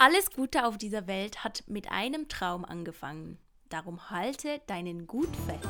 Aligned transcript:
Alles 0.00 0.30
Gute 0.30 0.64
auf 0.64 0.78
dieser 0.78 1.08
Welt 1.08 1.42
hat 1.42 1.64
mit 1.66 1.90
einem 1.90 2.28
Traum 2.28 2.64
angefangen. 2.64 3.36
Darum 3.68 4.10
halte 4.10 4.60
deinen 4.68 5.08
gut 5.08 5.28
fest. 5.44 5.66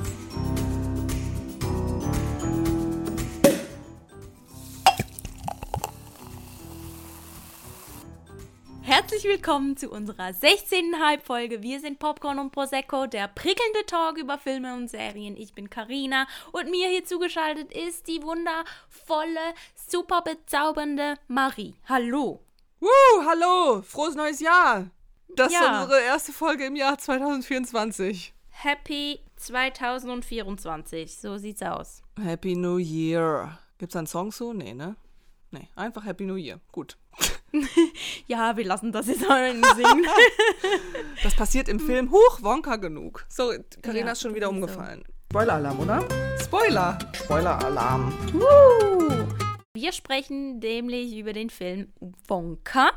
Herzlich 8.83 9.25
willkommen 9.25 9.79
zu 9.79 9.89
unserer 9.89 10.35
16. 10.35 11.03
Halbfolge. 11.03 11.63
Wir 11.63 11.81
sind 11.81 11.99
Popcorn 11.99 12.39
und 12.39 12.53
Prosecco, 12.53 13.07
der 13.07 13.29
prickelnde 13.29 13.87
Talk 13.87 14.19
über 14.19 14.37
Filme 14.37 14.75
und 14.75 14.89
Serien. 14.89 15.39
Ich 15.39 15.55
bin 15.55 15.71
Karina 15.71 16.27
und 16.53 16.71
mir 16.71 16.91
hier 16.91 17.07
zugeschaltet 17.07 17.73
ist 17.73 18.07
die 18.09 18.23
wundervolle, 18.23 19.55
super 19.75 20.21
bezaubernde 20.21 21.15
Marie. 21.29 21.77
Hallo. 21.89 22.43
Woo, 22.81 23.25
hallo, 23.27 23.83
frohes 23.83 24.15
neues 24.15 24.41
Jahr. 24.41 24.87
Das 25.35 25.53
Ja. 25.53 25.61
ist 25.61 25.83
unsere 25.85 26.01
erste 26.03 26.33
Folge 26.33 26.65
im 26.67 26.77
Jahr 26.77 26.97
2024. 26.99 28.33
Happy 28.51 29.21
2024. 29.37 31.17
So 31.19 31.37
sieht's 31.39 31.63
aus. 31.63 32.03
Happy 32.21 32.57
New 32.57 32.79
Year. 32.79 33.59
Gibt's 33.79 33.93
da 33.93 34.01
einen 34.01 34.07
Song 34.07 34.33
zu? 34.33 34.53
Nee, 34.53 34.75
ne? 34.75 34.97
Nee, 35.51 35.69
einfach 35.77 36.05
Happy 36.05 36.25
New 36.25 36.37
Year. 36.37 36.61
Gut. 36.73 36.97
Ja, 38.27 38.55
wir 38.59 38.65
lassen 38.67 38.93
das 38.93 39.07
jetzt 39.07 39.25
auch 39.25 39.39
nicht 39.55 39.75
singen. 39.75 40.05
Das 41.23 41.35
passiert 41.35 41.67
im 41.71 41.81
Film 41.81 42.11
Huch, 42.13 42.43
Wonka 42.43 42.77
genug. 42.77 43.25
So, 43.31 43.55
Karina 43.81 44.07
Ja, 44.09 44.13
ist 44.13 44.21
schon 44.21 44.35
wieder 44.35 44.51
umgefallen. 44.51 45.03
Spoiler-Alarm, 45.33 45.81
oder? 45.81 46.05
Spoiler. 46.39 46.99
Spoiler-Alarm. 47.15 48.13
Wir 49.75 49.93
sprechen 49.93 50.59
nämlich 50.59 51.17
über 51.17 51.33
den 51.33 51.51
Film 51.51 51.93
Wonka. 52.27 52.91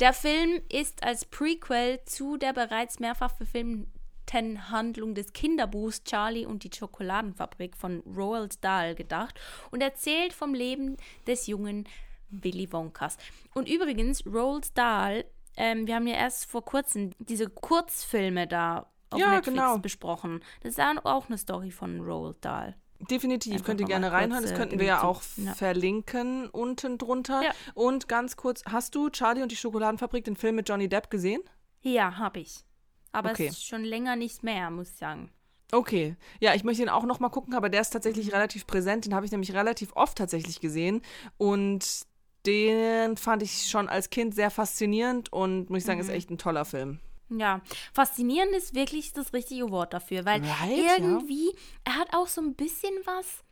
Der 0.00 0.12
Film 0.12 0.60
ist 0.70 1.02
als 1.02 1.24
Prequel 1.24 2.00
zu 2.04 2.36
der 2.36 2.52
bereits 2.52 2.98
mehrfach 2.98 3.34
verfilmten 3.34 4.70
Handlung 4.70 5.14
des 5.14 5.32
Kinderbuchs 5.32 6.04
Charlie 6.04 6.46
und 6.46 6.64
die 6.64 6.70
Schokoladenfabrik 6.74 7.76
von 7.76 8.00
Roald 8.00 8.62
Dahl 8.64 8.94
gedacht 8.94 9.38
und 9.70 9.82
erzählt 9.82 10.32
vom 10.32 10.54
Leben 10.54 10.96
des 11.26 11.46
jungen 11.46 11.88
Willy 12.30 12.72
Wonkas. 12.72 13.16
Und 13.54 13.68
übrigens, 13.68 14.24
Roald 14.26 14.76
Dahl, 14.76 15.24
ähm, 15.56 15.86
wir 15.86 15.96
haben 15.96 16.06
ja 16.06 16.14
erst 16.14 16.46
vor 16.46 16.64
kurzem 16.64 17.10
diese 17.18 17.48
Kurzfilme 17.48 18.46
da 18.46 18.90
auf 19.10 19.18
Ja, 19.20 19.30
Netflix 19.34 19.56
genau. 19.56 19.78
besprochen. 19.78 20.40
Das 20.62 20.72
ist 20.72 20.80
auch 20.80 21.26
eine 21.28 21.38
Story 21.38 21.70
von 21.70 22.00
Roald 22.00 22.44
Dahl. 22.44 22.76
Definitiv, 23.08 23.52
Einfach 23.52 23.66
könnt 23.66 23.80
ihr 23.80 23.86
gerne 23.86 24.12
reinhören. 24.12 24.42
Das 24.42 24.54
könnten 24.54 24.78
wir 24.78 24.86
ja 24.86 25.02
auch 25.02 25.22
ja. 25.36 25.54
verlinken 25.54 26.48
unten 26.50 26.98
drunter. 26.98 27.42
Ja. 27.42 27.50
Und 27.74 28.08
ganz 28.08 28.36
kurz, 28.36 28.62
hast 28.66 28.94
du 28.94 29.08
Charlie 29.08 29.42
und 29.42 29.50
die 29.52 29.56
Schokoladenfabrik, 29.56 30.24
den 30.24 30.36
Film 30.36 30.56
mit 30.56 30.68
Johnny 30.68 30.88
Depp, 30.88 31.10
gesehen? 31.10 31.40
Ja, 31.80 32.18
habe 32.18 32.40
ich. 32.40 32.64
Aber 33.12 33.30
Okay. 33.30 33.46
es 33.46 33.56
ist 33.58 33.66
schon 33.66 33.84
länger 33.84 34.16
nicht 34.16 34.42
mehr, 34.42 34.70
muss 34.70 34.90
ich 34.90 34.96
sagen. 34.96 35.30
Okay. 35.72 36.16
Ja, 36.40 36.54
ich 36.54 36.64
möchte 36.64 36.82
ihn 36.82 36.88
auch 36.88 37.04
noch 37.04 37.20
mal 37.20 37.28
gucken, 37.28 37.54
aber 37.54 37.68
der 37.68 37.80
ist 37.80 37.90
tatsächlich 37.90 38.32
relativ 38.32 38.66
präsent. 38.66 39.06
Den 39.06 39.14
habe 39.14 39.24
ich 39.24 39.32
nämlich 39.32 39.54
relativ 39.54 39.92
oft 39.94 40.18
tatsächlich 40.18 40.60
gesehen. 40.60 41.00
Und 41.38 42.02
den 42.46 43.16
fand 43.16 43.42
ich 43.42 43.68
schon 43.68 43.88
als 43.88 44.10
Kind 44.10 44.34
sehr 44.34 44.50
faszinierend 44.50 45.32
und 45.32 45.70
muss 45.70 45.78
ich 45.80 45.84
sagen, 45.84 46.00
ist 46.00 46.08
echt 46.08 46.30
ein 46.30 46.38
toller 46.38 46.64
Film. 46.64 46.98
Ja, 47.30 47.60
faszinierend 47.94 48.52
ist 48.54 48.74
wirklich 48.74 49.12
das 49.12 49.32
richtige 49.32 49.70
Wort 49.70 49.92
dafür, 49.94 50.24
weil 50.24 50.42
Right, 50.42 50.76
ja. 50.78 50.96
irgendwie, 50.98 51.54
er 51.84 51.96
hat 51.96 52.08
auch 52.12 52.26
so 52.26 52.40
ein 52.40 52.54
bisschen 52.54 52.92
was 53.04 53.44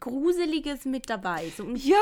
Gruseliges 0.00 0.84
mit 0.84 1.08
dabei. 1.10 1.50
So, 1.56 1.64
Ja, 1.74 1.96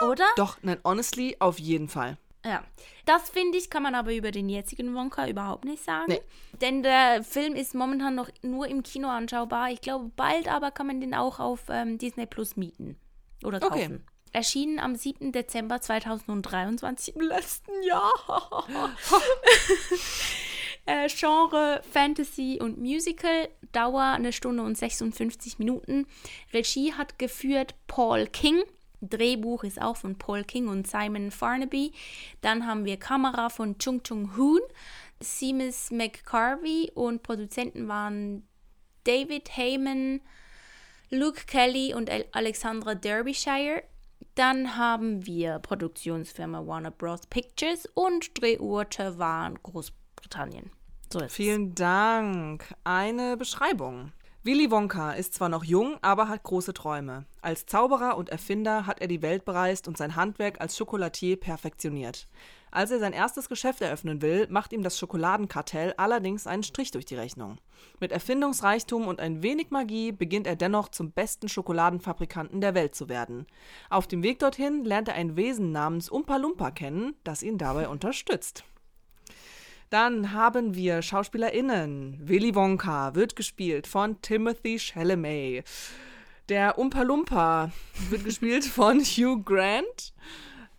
ja. 0.00 0.08
oder? 0.08 0.26
Doch, 0.36 0.58
nein, 0.62 0.78
honestly, 0.84 1.36
auf 1.40 1.58
jeden 1.58 1.88
Fall. 1.88 2.16
Ja. 2.44 2.62
Das 3.04 3.30
finde 3.30 3.58
ich, 3.58 3.68
kann 3.68 3.82
man 3.82 3.94
aber 3.94 4.14
über 4.14 4.30
den 4.30 4.48
jetzigen 4.48 4.94
Wonka 4.94 5.28
überhaupt 5.28 5.64
nicht 5.64 5.82
sagen. 5.82 6.04
Nee. 6.08 6.22
Denn 6.60 6.82
der 6.82 7.22
Film 7.24 7.54
ist 7.54 7.74
momentan 7.74 8.14
noch 8.14 8.28
nur 8.42 8.66
im 8.68 8.82
Kino 8.82 9.08
anschaubar. 9.08 9.70
Ich 9.70 9.80
glaube, 9.80 10.10
bald 10.16 10.48
aber 10.48 10.70
kann 10.70 10.86
man 10.86 11.00
den 11.00 11.14
auch 11.14 11.40
auf 11.40 11.64
ähm, 11.68 11.98
Disney 11.98 12.26
Plus 12.26 12.56
mieten 12.56 12.96
oder 13.44 13.60
kaufen. 13.60 13.74
Okay. 13.96 14.00
Erschienen 14.32 14.78
am 14.78 14.94
7. 14.94 15.32
Dezember 15.32 15.80
2023 15.80 17.16
im 17.16 17.22
letzten 17.22 17.82
Jahr. 17.82 18.12
äh, 20.88 21.08
Genre 21.08 21.82
Fantasy 21.92 22.58
und 22.60 22.78
Musical, 22.78 23.48
Dauer 23.72 24.04
eine 24.04 24.32
Stunde 24.32 24.62
und 24.62 24.76
56 24.76 25.58
Minuten. 25.58 26.06
Regie 26.52 26.94
hat 26.94 27.18
geführt 27.18 27.74
Paul 27.86 28.26
King. 28.26 28.62
Drehbuch 29.02 29.62
ist 29.64 29.80
auch 29.80 29.98
von 29.98 30.16
Paul 30.16 30.44
King 30.44 30.66
und 30.68 30.88
Simon 30.88 31.30
Farnaby. 31.30 31.92
Dann 32.40 32.66
haben 32.66 32.86
wir 32.86 32.96
Kamera 32.96 33.50
von 33.50 33.78
Chung 33.78 34.02
Chung 34.02 34.36
Hoon, 34.36 34.60
Seamus 35.20 35.90
McCarvey 35.90 36.90
und 36.94 37.22
Produzenten 37.22 37.86
waren 37.86 38.48
David 39.04 39.56
Heyman, 39.56 40.22
Luke 41.10 41.42
Kelly 41.46 41.94
und 41.94 42.10
Alexandra 42.32 42.94
Derbyshire. 42.94 43.84
Dann 44.34 44.76
haben 44.76 45.26
wir 45.26 45.58
Produktionsfirma 45.58 46.66
Warner 46.66 46.90
Bros. 46.90 47.26
Pictures 47.26 47.86
und 47.94 48.40
Drehorte 48.40 49.18
waren 49.18 49.58
Großbritannien. 49.62 50.70
So 51.10 51.20
ist 51.20 51.34
Vielen 51.34 51.74
Dank. 51.74 52.74
Eine 52.84 53.38
Beschreibung. 53.38 54.12
Willy 54.42 54.70
Wonka 54.70 55.12
ist 55.12 55.32
zwar 55.32 55.48
noch 55.48 55.64
jung, 55.64 55.96
aber 56.02 56.28
hat 56.28 56.42
große 56.42 56.74
Träume. 56.74 57.24
Als 57.40 57.64
Zauberer 57.64 58.18
und 58.18 58.28
Erfinder 58.28 58.86
hat 58.86 59.00
er 59.00 59.08
die 59.08 59.22
Welt 59.22 59.46
bereist 59.46 59.88
und 59.88 59.96
sein 59.96 60.16
Handwerk 60.16 60.60
als 60.60 60.76
Chocolatier 60.76 61.40
perfektioniert. 61.40 62.28
Als 62.70 62.90
er 62.90 62.98
sein 62.98 63.14
erstes 63.14 63.48
Geschäft 63.48 63.80
eröffnen 63.80 64.20
will, 64.20 64.46
macht 64.50 64.74
ihm 64.74 64.82
das 64.82 64.98
Schokoladenkartell 64.98 65.94
allerdings 65.96 66.46
einen 66.46 66.62
Strich 66.62 66.90
durch 66.90 67.06
die 67.06 67.16
Rechnung. 67.16 67.58
Mit 68.00 68.12
Erfindungsreichtum 68.12 69.08
und 69.08 69.18
ein 69.18 69.42
wenig 69.42 69.70
Magie 69.70 70.12
beginnt 70.12 70.46
er 70.46 70.56
dennoch 70.56 70.88
zum 70.88 71.12
besten 71.12 71.48
Schokoladenfabrikanten 71.48 72.60
der 72.60 72.74
Welt 72.74 72.94
zu 72.94 73.08
werden. 73.08 73.46
Auf 73.88 74.06
dem 74.08 74.22
Weg 74.22 74.40
dorthin 74.40 74.84
lernt 74.84 75.08
er 75.08 75.14
ein 75.14 75.36
Wesen 75.36 75.72
namens 75.72 76.10
Umpa 76.10 76.36
Lumpa 76.36 76.70
kennen, 76.70 77.16
das 77.24 77.42
ihn 77.42 77.56
dabei 77.56 77.88
unterstützt. 77.88 78.64
Dann 79.90 80.32
haben 80.32 80.74
wir 80.74 81.00
SchauspielerInnen. 81.00 82.20
Willy 82.20 82.54
Wonka 82.54 83.14
wird 83.14 83.36
gespielt 83.36 83.86
von 83.86 84.20
Timothy 84.20 84.78
Chalamet. 84.78 85.64
Der 86.48 86.78
Umpa 86.78 87.02
Lumpa 87.02 87.70
wird 88.10 88.24
gespielt 88.24 88.64
von 88.66 89.00
Hugh 89.00 89.42
Grant. 89.44 90.14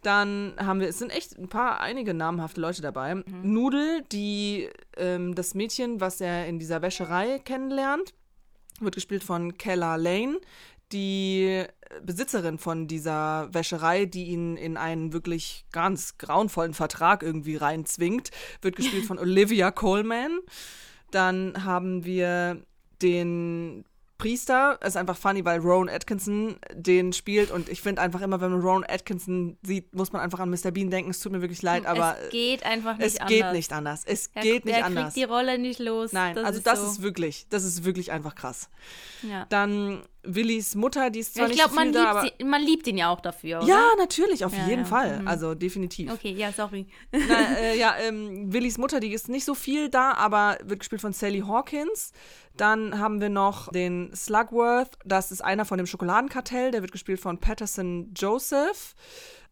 Dann 0.04 0.54
haben 0.58 0.80
wir, 0.80 0.88
es 0.88 1.00
sind 1.00 1.12
echt 1.12 1.38
ein 1.38 1.50
paar, 1.50 1.82
einige 1.82 2.14
namhafte 2.14 2.62
Leute 2.62 2.82
dabei. 2.82 3.16
Nudel, 3.44 4.04
die, 4.12 4.70
ähm, 4.96 5.36
das 5.36 5.56
Mädchen, 5.56 6.00
was 6.00 6.22
er 6.22 6.48
in 6.48 6.58
dieser 6.58 6.82
Wäscherei 6.82 7.40
kennenlernt, 7.40 8.14
wird 8.80 8.96
gespielt 8.96 9.24
von 9.24 9.58
Keller 9.58 9.98
Lane, 9.98 10.40
die 10.92 11.66
Besitzerin 12.04 12.58
von 12.58 12.88
dieser 12.88 13.48
Wäscherei, 13.54 14.06
die 14.06 14.26
ihn 14.26 14.58
in 14.58 14.78
einen 14.78 15.14
wirklich 15.14 15.66
ganz 15.72 16.18
grauenvollen 16.18 16.74
Vertrag 16.74 17.24
irgendwie 17.24 17.56
reinzwingt, 17.56 18.32
wird 18.62 18.76
gespielt 18.76 19.06
von 19.06 19.18
Olivia 19.20 19.72
Coleman. 19.72 20.40
Dann 21.12 21.64
haben 21.66 22.06
wir 22.06 22.62
den 23.02 23.86
Priester, 24.18 24.78
ist 24.86 24.98
einfach 24.98 25.16
funny, 25.16 25.46
weil 25.46 25.62
Rowan 25.62 25.88
Atkinson 25.88 26.58
den 26.74 27.14
spielt 27.14 27.52
und 27.52 27.70
ich 27.70 27.82
finde 27.82 28.02
einfach 28.02 28.20
immer, 28.20 28.42
wenn 28.42 28.52
man 28.52 28.60
Rowan 28.60 28.84
Atkinson 28.86 29.58
sieht, 29.64 29.96
muss 29.96 30.12
man 30.12 30.22
einfach 30.22 30.40
an 30.42 30.50
Mr. 30.50 30.72
Bean 30.72 30.90
denken. 30.92 31.12
Es 31.12 31.22
tut 31.22 31.32
mir 31.32 31.40
wirklich 31.40 31.62
leid, 31.62 31.86
aber 31.86 32.18
es 32.26 32.30
geht 32.30 32.66
einfach 32.66 32.98
nicht 32.98 33.08
es 33.08 33.16
anders. 33.22 33.30
geht 33.30 33.52
nicht 33.54 33.72
anders. 33.72 34.02
Es 34.06 34.28
Er- 34.34 34.42
geht 34.44 34.66
nicht 34.66 34.76
er 34.78 34.86
anders. 34.88 35.14
kriegt 35.14 35.16
die 35.16 35.24
Rolle 35.24 35.58
nicht 35.58 35.80
los. 35.80 36.12
Nein, 36.12 36.36
das 36.36 36.44
also 36.44 36.58
ist 36.58 36.68
das 36.68 36.82
so. 36.82 36.88
ist 36.88 37.02
wirklich, 37.02 37.48
das 37.50 37.64
ist 37.64 37.86
wirklich 37.86 38.12
einfach 38.12 38.36
krass. 38.36 38.70
Ja. 39.22 39.46
Dann 39.48 40.04
Willys 40.24 40.76
Mutter, 40.76 41.10
die 41.10 41.20
ist 41.20 41.36
zwar 41.36 41.46
Ich 41.46 41.54
nicht 41.54 41.62
so 41.64 41.70
viel 41.70 41.76
man, 41.76 41.94
da, 41.94 42.06
aber 42.12 42.22
sie- 42.38 42.44
man 42.44 42.62
liebt 42.62 42.86
ihn 42.88 42.98
ja 42.98 43.10
auch 43.10 43.22
dafür, 43.22 43.60
oder? 43.60 43.68
ja, 43.68 43.86
natürlich, 43.98 44.44
auf 44.44 44.54
Ja, 44.54 44.68
jeden 44.68 44.82
ja, 44.82 44.86
Fall, 44.86 45.22
mhm. 45.22 45.28
also 45.28 45.56
definitiv. 45.56 46.12
Okay, 46.12 46.32
ja, 46.34 46.52
sorry. 46.52 46.88
Na, 47.12 47.20
äh, 47.60 47.78
ja, 47.78 47.96
ähm, 48.00 48.52
Willys 48.52 48.78
Mutter, 48.78 49.00
die 49.00 49.14
ist 49.14 49.30
nicht 49.30 49.46
so 49.46 49.56
viel 49.56 49.90
da, 49.90 50.12
aber 50.14 50.58
wird 50.64 50.80
gespielt 50.80 51.02
von 51.02 51.14
Sally 51.14 51.40
Hawkins. 51.48 52.12
Dann 52.58 53.00
haben 53.00 53.22
wir 53.22 53.30
noch 53.30 53.72
den 53.72 54.12
Slugworth, 54.16 54.98
das 55.06 55.32
ist 55.32 55.42
einer 55.42 55.64
von 55.66 55.78
dem 55.78 55.88
Schokoladenkartell, 55.88 56.72
der 56.72 56.82
wird 56.82 56.92
gespielt 56.92 57.20
von 57.22 57.38
Patterson 57.40 58.12
Joseph. 58.16 58.96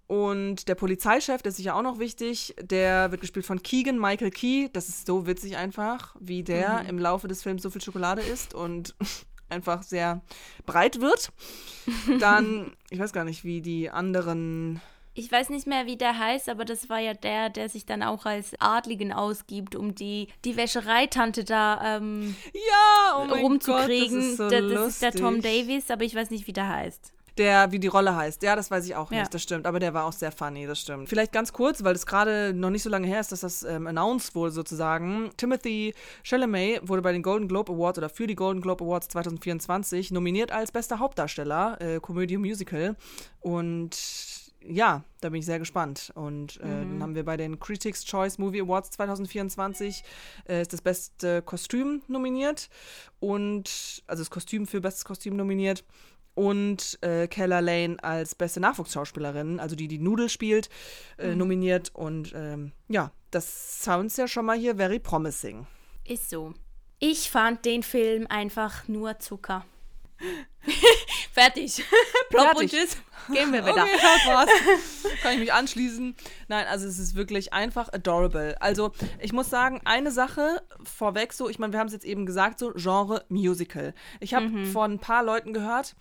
Und 0.07 0.69
der 0.69 0.75
Polizeichef, 0.75 1.41
der 1.41 1.49
ist 1.49 1.57
sicher 1.57 1.75
auch 1.75 1.81
noch 1.81 1.99
wichtig, 1.99 2.55
der 2.61 3.11
wird 3.11 3.19
gespielt 3.19 3.45
von 3.45 3.61
Keegan 3.61 3.99
Michael 3.99 4.31
Key. 4.31 4.69
Das 4.71 4.87
ist 4.87 5.05
so 5.05 5.27
witzig 5.27 5.57
einfach, 5.57 6.15
wie 6.19 6.43
der 6.43 6.85
im 6.87 6.97
Laufe 6.97 7.27
des 7.27 7.43
Films 7.43 7.61
so 7.61 7.69
viel 7.69 7.81
Schokolade 7.81 8.21
isst 8.21 8.53
und 8.53 8.95
einfach 9.49 9.83
sehr 9.83 10.21
breit 10.65 10.99
wird. 11.01 11.31
Dann, 12.19 12.75
ich 12.89 12.99
weiß 12.99 13.13
gar 13.13 13.23
nicht, 13.23 13.43
wie 13.43 13.61
die 13.61 13.89
anderen 13.89 14.81
Ich 15.13 15.31
weiß 15.31 15.49
nicht 15.49 15.67
mehr, 15.67 15.85
wie 15.85 15.97
der 15.97 16.17
heißt, 16.19 16.49
aber 16.49 16.65
das 16.65 16.89
war 16.89 16.99
ja 16.99 17.13
der, 17.13 17.49
der 17.49 17.69
sich 17.69 17.85
dann 17.85 18.03
auch 18.03 18.25
als 18.25 18.53
Adligen 18.59 19.11
ausgibt, 19.13 19.75
um 19.75 19.95
die, 19.95 20.27
die 20.45 20.57
Wäschereitante 20.57 21.43
da 21.43 21.97
ähm, 21.97 22.35
Ja, 22.53 23.17
oh 23.17 23.33
rumzukriegen. 23.33 24.09
Gott, 24.09 24.17
das 24.17 24.25
ist 24.31 24.37
so 24.37 24.49
Der- 24.49 24.61
das 24.61 24.87
ist 24.89 25.01
der 25.01 25.11
Tom. 25.13 25.41
Davies, 25.41 25.89
aber 25.89 26.03
ich 26.03 26.13
weiß 26.13 26.29
nicht, 26.29 26.45
wie 26.47 26.53
der 26.53 26.67
heißt. 26.69 27.13
Der, 27.37 27.71
wie 27.71 27.79
die 27.79 27.87
Rolle 27.87 28.15
heißt. 28.15 28.41
Ja, 28.43 28.55
das 28.55 28.71
weiß 28.71 28.85
ich 28.85 28.95
auch 28.95 29.11
Ja. 29.11 29.19
nicht, 29.19 29.33
das 29.33 29.43
stimmt. 29.43 29.67
Aber 29.67 29.79
der 29.79 29.93
war 29.93 30.05
auch 30.05 30.13
sehr 30.13 30.31
funny, 30.31 30.65
das 30.65 30.79
stimmt. 30.79 31.07
Vielleicht 31.09 31.31
ganz 31.31 31.53
kurz, 31.53 31.83
weil 31.83 31.95
es 31.95 32.05
gerade 32.05 32.53
noch 32.53 32.69
nicht 32.69 32.83
so 32.83 32.89
lange 32.89 33.07
her 33.07 33.19
ist, 33.19 33.31
dass 33.31 33.41
das 33.41 33.63
ähm, 33.63 33.87
announced 33.87 34.33
wurde 34.35 34.51
sozusagen. 34.51 35.29
Timothy 35.37 35.93
Chalamet 36.23 36.87
wurde 36.87 37.01
bei 37.01 37.11
den 37.11 37.21
Golden 37.23 37.47
Globe 37.47 37.71
Awards 37.73 37.97
oder 37.97 38.09
für 38.09 38.27
die 38.27 38.35
Golden 38.35 38.61
Globe 38.61 38.83
Awards 38.83 39.07
2024 39.09 40.11
nominiert 40.11 40.51
als 40.51 40.71
bester 40.71 40.99
Hauptdarsteller, 40.99 41.77
äh, 41.81 41.99
Komödie 41.99 42.37
Musical. 42.37 42.95
Und 43.39 43.97
ja, 44.69 45.03
da 45.21 45.29
bin 45.29 45.39
ich 45.39 45.45
sehr 45.45 45.59
gespannt. 45.59 46.11
Und 46.15 46.57
äh, 46.57 46.63
dann 46.63 47.01
haben 47.01 47.15
wir 47.15 47.23
bei 47.23 47.37
den 47.37 47.59
Critics' 47.59 48.03
Choice 48.03 48.37
Movie 48.37 48.61
Awards 48.61 48.91
2024 48.91 50.03
äh, 50.49 50.61
ist 50.61 50.73
das 50.73 50.81
beste 50.81 51.41
Kostüm 51.41 52.01
nominiert 52.07 52.69
und 53.19 54.03
also 54.07 54.21
das 54.21 54.29
Kostüm 54.29 54.67
für 54.67 54.81
bestes 54.81 55.05
Kostüm 55.05 55.35
nominiert 55.35 55.83
und 56.37 56.99
äh, 57.01 57.27
Keller 57.27 57.61
Lane 57.61 57.97
als 58.03 58.35
beste 58.35 58.59
Nachwuchsschauspielerin, 58.59 59.59
also 59.59 59.75
die 59.75 59.87
die 59.87 59.97
Nudel 59.97 60.29
spielt, 60.29 60.69
äh, 61.17 61.33
nominiert 61.33 61.89
und 61.95 62.31
ähm, 62.35 62.73
ja, 62.87 63.11
das 63.31 63.83
sounds 63.83 64.17
ja 64.17 64.27
schon 64.27 64.45
mal 64.45 64.55
hier 64.57 64.75
very 64.75 64.99
promising. 64.99 65.65
Ist 66.05 66.29
so. 66.29 66.53
Ich 66.99 67.31
fand 67.31 67.65
den 67.65 67.81
Film 67.81 68.27
einfach 68.29 68.87
nur 68.87 69.17
Zucker. 69.17 69.65
Fertig. 71.33 71.83
Plop 72.29 72.55
und 72.55 72.69
tschüss. 72.69 72.97
Gehen 73.31 73.51
wir 73.51 73.63
wieder. 73.65 73.83
Okay, 73.83 73.99
das 74.01 74.27
war's. 74.33 74.49
Kann 75.21 75.33
ich 75.33 75.39
mich 75.39 75.53
anschließen. 75.53 76.15
Nein, 76.47 76.65
also 76.67 76.87
es 76.87 76.97
ist 76.99 77.15
wirklich 77.15 77.53
einfach 77.53 77.91
adorable. 77.93 78.59
Also 78.61 78.91
ich 79.19 79.33
muss 79.33 79.49
sagen, 79.49 79.81
eine 79.85 80.11
Sache 80.11 80.61
vorweg 80.83 81.33
so, 81.33 81.49
ich 81.49 81.59
meine, 81.59 81.73
wir 81.73 81.79
haben 81.79 81.87
es 81.87 81.93
jetzt 81.93 82.05
eben 82.05 82.25
gesagt, 82.25 82.59
so 82.59 82.73
Genre 82.75 83.25
Musical. 83.29 83.93
Ich 84.19 84.33
habe 84.33 84.47
Mhm. 84.49 84.65
von 84.71 84.93
ein 84.93 84.99
paar 84.99 85.23
Leuten 85.23 85.53
gehört, 85.53 85.95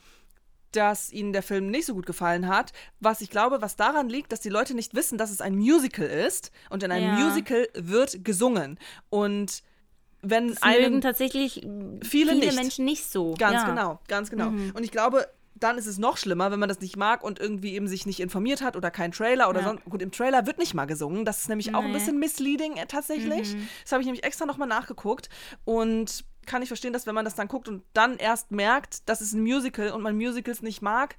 dass 0.77 1.13
ihnen 1.13 1.33
der 1.33 1.43
Film 1.43 1.71
nicht 1.71 1.87
so 1.87 1.95
gut 1.95 2.07
gefallen 2.07 2.47
hat, 2.49 2.73
was 3.01 3.21
ich 3.21 3.31
glaube, 3.31 3.63
was 3.63 3.77
daran 3.77 4.09
liegt, 4.09 4.31
dass 4.33 4.41
die 4.41 4.49
Leute 4.51 4.75
nicht 4.75 4.95
wissen, 4.95 5.19
dass 5.19 5.31
es 5.31 5.41
ein 5.41 5.57
Musical 5.57 6.07
ist 6.07 6.51
und 6.71 6.83
in 6.83 6.93
einem 6.93 7.19
Ja. 7.19 7.25
Musical 7.25 7.67
wird 7.75 8.25
gesungen 8.25 8.79
und 9.09 9.63
wenn 10.23 10.49
Das 10.49 10.61
mögen 10.63 10.75
einem 10.85 11.01
tatsächlich 11.01 11.61
Viele 11.63 12.03
viele, 12.05 12.35
nicht. 12.37 12.55
Menschen 12.57 12.85
nicht 12.85 13.05
so. 13.11 13.35
Ganz 13.39 13.63
ja. 13.63 13.69
genau, 13.69 14.01
ganz 14.09 14.29
genau. 14.31 14.51
Mhm. 14.51 14.73
Und 14.75 14.83
ich 14.83 14.91
glaube, 14.91 15.29
dann 15.55 15.79
ist 15.79 15.87
es 15.87 15.99
noch 15.99 16.17
schlimmer, 16.17 16.51
wenn 16.51 16.59
man 16.59 16.69
das 16.69 16.81
nicht 16.81 16.97
mag 16.97 17.23
und 17.23 17.39
irgendwie 17.39 17.75
eben 17.75 17.87
sich 17.87 18.07
nicht 18.07 18.21
informiert 18.21 18.61
hat 18.61 18.77
oder 18.77 18.91
kein 18.91 19.13
Trailer 19.13 19.49
oder 19.49 19.61
Ja. 19.61 19.69
sonst. 19.69 19.85
Gut, 19.85 20.03
im 20.03 20.11
Trailer 20.11 20.47
wird 20.47 20.59
nicht 20.59 20.75
mal 20.75 20.87
gesungen. 20.87 21.25
Das 21.25 21.41
ist 21.43 21.49
nämlich 21.49 21.75
auch 21.75 21.83
ein 21.85 21.93
bisschen 21.93 22.19
misleading 22.19 22.77
äh, 22.77 22.87
tatsächlich. 22.87 23.55
Mhm. 23.55 23.69
Das 23.83 23.93
habe 23.93 24.03
ich 24.03 24.07
nämlich 24.07 24.25
extra 24.25 24.47
nochmal 24.47 24.69
nachgeguckt 24.69 25.29
und 25.65 26.25
kann 26.47 26.63
ich 26.63 26.69
verstehen, 26.69 26.93
dass 26.93 27.07
wenn 27.07 27.15
man 27.15 27.25
das 27.25 27.35
dann 27.35 27.49
guckt 27.49 27.69
und 27.69 27.83
dann 27.93 28.17
erst 28.17 28.51
merkt, 28.51 29.09
das 29.09 29.21
ist 29.21 29.33
ein 29.35 29.43
Musical 29.43 29.91
und 29.91 30.03
man 30.03 30.17
Musicals 30.17 30.63
nicht 30.63 30.81
mag, 30.83 31.17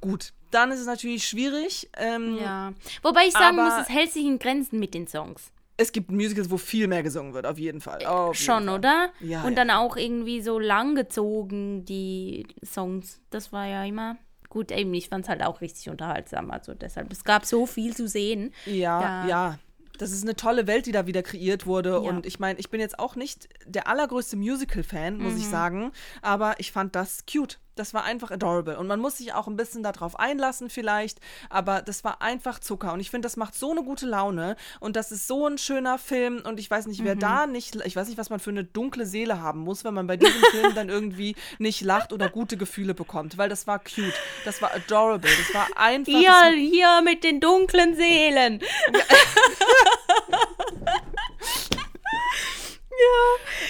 gut, 0.00 0.32
dann 0.50 0.70
ist 0.70 0.80
es 0.80 0.86
natürlich 0.86 1.26
schwierig. 1.26 1.88
Ähm, 1.96 2.38
Ja. 2.40 2.72
Wobei 3.02 3.26
ich 3.26 3.32
sagen 3.32 3.56
muss, 3.56 3.72
es 3.80 3.88
hält 3.88 4.12
sich 4.12 4.24
in 4.24 4.38
Grenzen 4.38 4.78
mit 4.78 4.94
den 4.94 5.06
Songs. 5.06 5.50
Es 5.76 5.90
gibt 5.90 6.10
Musicals, 6.12 6.50
wo 6.50 6.56
viel 6.56 6.86
mehr 6.86 7.02
gesungen 7.02 7.34
wird, 7.34 7.46
auf 7.46 7.58
jeden 7.58 7.80
Fall. 7.80 8.04
Auf 8.06 8.36
jeden 8.36 8.44
Schon, 8.44 8.66
Fall. 8.66 8.78
oder? 8.78 9.10
Ja, 9.20 9.42
Und 9.42 9.52
ja. 9.52 9.64
dann 9.64 9.70
auch 9.70 9.96
irgendwie 9.96 10.40
so 10.40 10.60
langgezogen, 10.60 11.84
die 11.84 12.46
Songs. 12.64 13.20
Das 13.30 13.52
war 13.52 13.66
ja 13.66 13.84
immer. 13.84 14.16
Gut, 14.48 14.70
eben, 14.70 14.94
ich 14.94 15.08
fand 15.08 15.24
es 15.24 15.28
halt 15.28 15.42
auch 15.42 15.60
richtig 15.60 15.88
unterhaltsam. 15.88 16.52
Also 16.52 16.74
deshalb, 16.74 17.10
es 17.12 17.24
gab 17.24 17.44
so 17.44 17.66
viel 17.66 17.94
zu 17.96 18.06
sehen. 18.06 18.52
Ja, 18.66 19.26
ja. 19.26 19.58
Das 19.98 20.10
ist 20.12 20.22
eine 20.22 20.34
tolle 20.36 20.66
Welt, 20.66 20.86
die 20.86 20.92
da 20.92 21.06
wieder 21.06 21.22
kreiert 21.22 21.66
wurde. 21.66 21.90
Ja. 21.90 21.96
Und 21.98 22.26
ich 22.26 22.38
meine, 22.40 22.58
ich 22.58 22.70
bin 22.70 22.80
jetzt 22.80 22.98
auch 22.98 23.14
nicht 23.16 23.48
der 23.64 23.86
allergrößte 23.88 24.36
Musical-Fan, 24.36 25.18
muss 25.18 25.34
Mhm. 25.34 25.38
ich 25.38 25.46
sagen. 25.46 25.92
Aber 26.22 26.58
ich 26.58 26.72
fand 26.72 26.94
das 26.96 27.24
cute. 27.30 27.58
Das 27.76 27.92
war 27.94 28.04
einfach 28.04 28.30
adorable. 28.30 28.78
Und 28.78 28.86
man 28.86 29.00
muss 29.00 29.18
sich 29.18 29.32
auch 29.32 29.46
ein 29.48 29.56
bisschen 29.56 29.82
darauf 29.82 30.18
einlassen, 30.18 30.70
vielleicht. 30.70 31.18
Aber 31.50 31.82
das 31.82 32.04
war 32.04 32.22
einfach 32.22 32.58
Zucker. 32.60 32.92
Und 32.92 33.00
ich 33.00 33.10
finde, 33.10 33.26
das 33.26 33.36
macht 33.36 33.54
so 33.54 33.70
eine 33.72 33.82
gute 33.82 34.06
Laune. 34.06 34.56
Und 34.80 34.96
das 34.96 35.10
ist 35.12 35.26
so 35.26 35.46
ein 35.46 35.58
schöner 35.58 35.98
Film. 35.98 36.42
Und 36.44 36.60
ich 36.60 36.70
weiß 36.70 36.86
nicht, 36.86 37.00
Mhm. 37.00 37.04
wer 37.04 37.16
da 37.16 37.46
nicht, 37.46 37.76
ich 37.84 37.96
weiß 37.96 38.08
nicht, 38.08 38.18
was 38.18 38.30
man 38.30 38.38
für 38.40 38.50
eine 38.50 38.64
dunkle 38.64 39.06
Seele 39.06 39.40
haben 39.40 39.60
muss, 39.60 39.82
wenn 39.84 39.94
man 39.94 40.06
bei 40.06 40.16
diesem 40.16 40.40
Film 40.50 40.74
dann 40.74 40.88
irgendwie 40.88 41.34
nicht 41.58 41.80
lacht 41.80 42.12
oder 42.12 42.28
gute 42.28 42.56
Gefühle 42.56 42.94
bekommt. 42.94 43.38
Weil 43.38 43.48
das 43.48 43.66
war 43.66 43.78
cute. 43.78 44.14
Das 44.44 44.62
war 44.62 44.72
adorable. 44.74 45.30
Das 45.30 45.54
war 45.54 45.66
einfach. 45.76 46.12
Hier, 46.12 46.30
das 46.30 46.54
hier 46.54 47.02
mit 47.02 47.24
den 47.24 47.40
dunklen 47.40 47.94
Seelen. 47.96 48.60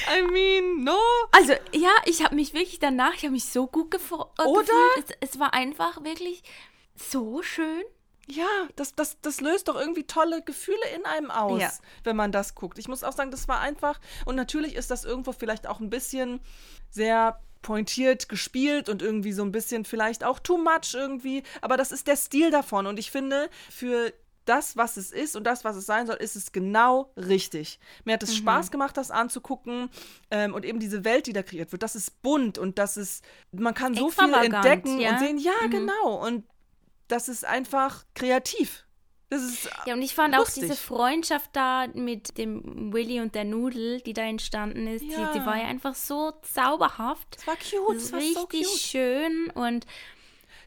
I 0.06 0.22
mean, 0.32 0.84
no. 0.84 0.98
Also, 1.32 1.52
ja, 1.72 1.90
ich 2.06 2.22
habe 2.24 2.34
mich 2.34 2.54
wirklich 2.54 2.78
danach, 2.78 3.14
ich 3.14 3.22
habe 3.22 3.32
mich 3.32 3.46
so 3.46 3.66
gut 3.66 3.90
gefreut. 3.90 4.28
Oder? 4.44 4.72
Es, 4.98 5.30
es 5.32 5.38
war 5.38 5.54
einfach 5.54 6.04
wirklich 6.04 6.42
so 6.94 7.42
schön. 7.42 7.82
Ja, 8.26 8.68
das, 8.76 8.94
das, 8.94 9.20
das 9.20 9.40
löst 9.42 9.68
doch 9.68 9.76
irgendwie 9.78 10.04
tolle 10.06 10.40
Gefühle 10.42 10.86
in 10.96 11.04
einem 11.04 11.30
aus, 11.30 11.60
Ja. 11.60 11.70
wenn 12.04 12.16
man 12.16 12.32
das 12.32 12.54
guckt. 12.54 12.78
Ich 12.78 12.88
muss 12.88 13.04
auch 13.04 13.12
sagen, 13.12 13.30
das 13.30 13.48
war 13.48 13.60
einfach. 13.60 14.00
Und 14.24 14.34
natürlich 14.36 14.76
ist 14.76 14.90
das 14.90 15.04
irgendwo 15.04 15.32
vielleicht 15.32 15.66
auch 15.66 15.80
ein 15.80 15.90
bisschen 15.90 16.40
sehr 16.90 17.38
pointiert 17.60 18.28
gespielt 18.28 18.88
und 18.88 19.02
irgendwie 19.02 19.32
so 19.32 19.42
ein 19.42 19.52
bisschen 19.52 19.84
vielleicht 19.84 20.24
auch 20.24 20.38
too 20.38 20.56
much 20.58 20.94
irgendwie. 20.94 21.42
Aber 21.60 21.76
das 21.76 21.92
ist 21.92 22.06
der 22.06 22.16
Stil 22.16 22.50
davon. 22.50 22.86
Und 22.86 22.98
ich 22.98 23.10
finde, 23.10 23.50
für 23.70 24.12
das, 24.44 24.76
was 24.76 24.96
es 24.96 25.10
ist 25.12 25.36
und 25.36 25.44
das, 25.44 25.64
was 25.64 25.76
es 25.76 25.86
sein 25.86 26.06
soll, 26.06 26.16
ist 26.16 26.36
es 26.36 26.52
genau 26.52 27.12
richtig. 27.16 27.78
Mir 28.04 28.14
hat 28.14 28.22
Mhm. 28.22 28.28
es 28.28 28.36
Spaß 28.36 28.70
gemacht, 28.70 28.96
das 28.96 29.10
anzugucken. 29.10 29.90
Ähm, 30.30 30.54
und 30.54 30.64
eben 30.64 30.78
diese 30.80 31.04
Welt, 31.04 31.26
die 31.26 31.32
da 31.32 31.42
kreiert 31.42 31.72
wird, 31.72 31.82
das 31.82 31.94
ist 31.96 32.22
bunt 32.22 32.58
und 32.58 32.78
das 32.78 32.96
ist, 32.96 33.24
man 33.52 33.74
kann 33.74 33.94
so 33.94 34.10
viel 34.10 34.32
entdecken 34.34 34.98
ja. 35.00 35.10
und 35.12 35.18
sehen, 35.18 35.38
ja, 35.38 35.52
Mhm. 35.66 35.70
genau. 35.70 36.24
Und 36.26 36.44
das 37.08 37.28
ist 37.28 37.44
einfach 37.44 38.04
kreativ. 38.14 38.84
Das 39.30 39.42
ist 39.42 39.68
Ja, 39.86 39.94
und 39.94 40.02
ich 40.02 40.14
fand 40.14 40.34
auch 40.34 40.40
lustig. 40.40 40.64
diese 40.64 40.76
Freundschaft 40.76 41.50
da 41.54 41.86
mit 41.94 42.36
dem 42.38 42.92
Willy 42.92 43.20
und 43.20 43.34
der 43.34 43.44
Nudel, 43.44 44.00
die 44.02 44.12
da 44.12 44.22
entstanden 44.22 44.86
ist, 44.86 45.02
Ja. 45.02 45.32
die, 45.32 45.38
die 45.40 45.46
war 45.46 45.56
ja 45.56 45.64
einfach 45.64 45.94
so 45.94 46.32
zauberhaft. 46.42 47.36
Das 47.36 47.46
war 47.46 47.56
cute, 47.56 47.96
das 47.96 48.12
war 48.12 48.20
so 48.20 48.26
richtig 48.42 48.66
cute. 48.66 48.78
schön 48.80 49.50
und 49.54 49.86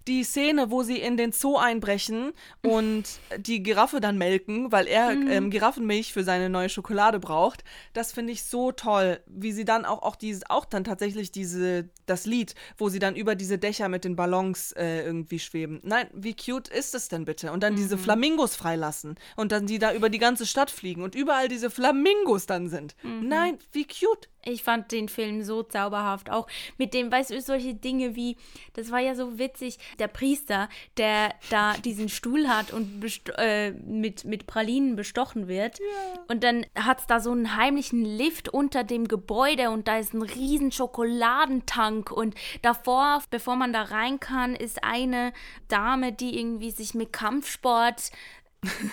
Die 0.08 0.24
Szene, 0.24 0.72
wo 0.72 0.84
sie 0.84 0.98
in 1.00 1.18
den 1.18 1.32
Zoo 1.34 1.58
einbrechen 1.58 2.32
und 2.64 3.04
die 3.38 3.62
Giraffe 3.62 4.00
dann 4.00 4.18
melken, 4.18 4.72
weil 4.72 4.88
er 4.88 5.12
Mhm. 5.12 5.28
ähm, 5.30 5.50
Giraffenmilch 5.52 6.14
für 6.14 6.24
seine 6.24 6.50
neue 6.50 6.70
Schokolade 6.70 7.20
braucht, 7.20 7.64
das 7.94 8.12
finde 8.14 8.32
ich 8.34 8.44
so 8.44 8.72
toll. 8.72 9.20
Wie 9.28 9.52
sie 9.52 9.66
dann 9.66 9.86
auch, 9.86 10.02
auch 10.04 10.16
dieses, 10.16 10.50
auch 10.50 10.66
dann 10.66 10.84
tatsächlich 10.84 11.32
diese, 11.32 11.90
das 12.06 12.26
Lied, 12.26 12.56
wo 12.78 12.90
sie 12.90 13.00
dann 13.00 13.16
über 13.16 13.36
diese 13.36 13.58
Dächer 13.58 13.90
mit 13.90 14.06
den 14.06 14.16
Ballons 14.16 14.72
äh, 14.74 15.02
irgendwie 15.04 15.40
schweben. 15.40 15.80
Nein, 15.84 16.08
wie 16.14 16.36
cute 16.36 16.70
ist 16.70 16.96
es 16.96 17.10
denn 17.10 17.26
bitte? 17.26 17.52
Und 17.52 17.62
dann 17.64 17.74
Mhm. 17.74 17.78
diese 17.78 17.98
Flamingos 17.98 18.56
freilassen 18.56 19.16
und 19.36 19.52
dann 19.52 19.66
die 19.66 19.80
da 19.80 19.94
über 19.94 20.10
die 20.10 20.20
ganze 20.20 20.46
Stadt 20.46 20.72
fliegen 20.72 21.02
und 21.04 21.16
überall 21.16 21.48
diese 21.50 21.70
Flamingos 21.70 22.46
dann 22.46 22.70
sind. 22.70 22.96
Mhm. 23.04 23.28
Nein, 23.28 23.58
wie 23.74 23.86
cute. 23.86 24.30
Ich 24.48 24.64
fand 24.64 24.92
den 24.92 25.10
Film 25.10 25.44
so 25.44 25.64
zauberhaft. 25.64 26.30
Auch 26.30 26.48
mit 26.78 26.94
dem, 26.94 27.12
weißt 27.12 27.32
du, 27.32 27.42
solche 27.42 27.74
Dinge 27.74 28.16
wie, 28.16 28.38
das 28.74 28.92
war 28.92 29.00
ja 29.00 29.16
so 29.16 29.38
witzig, 29.38 29.78
der 30.00 30.08
Priester, 30.08 30.70
der 30.98 31.34
da 31.50 31.74
diesen 31.86 32.10
Stuhl 32.10 32.48
hat 32.48 32.74
und 32.74 33.00
best- 33.00 33.32
äh, 33.38 33.72
mit, 33.72 34.26
mit 34.26 34.48
Pralinen 34.48 34.96
bestochen 34.96 35.48
wird. 35.48 35.80
Und 36.28 36.44
dann 36.44 36.66
hat 36.76 37.02
es 37.02 37.08
da 37.08 37.20
so 37.20 37.32
einen 37.32 37.56
heimlichen 37.56 38.04
Lift 38.04 38.50
unter 38.50 38.84
dem 38.84 39.08
Gebäude 39.08 39.70
und 39.70 39.88
da 39.88 39.98
ist 39.98 40.14
ein 40.14 40.22
riesen 40.22 40.72
Schokoladentank 40.72 42.12
und 42.12 42.36
davor, 42.62 43.22
bevor 43.30 43.56
man 43.56 43.74
da 43.74 43.84
rein 43.84 44.20
kann, 44.20 44.56
ist 44.56 44.84
eine 44.84 45.34
Dame, 45.68 46.12
die 46.12 46.40
irgendwie 46.40 46.72
sich 46.72 46.94
mit 46.94 47.14
Kampfsport 47.14 48.12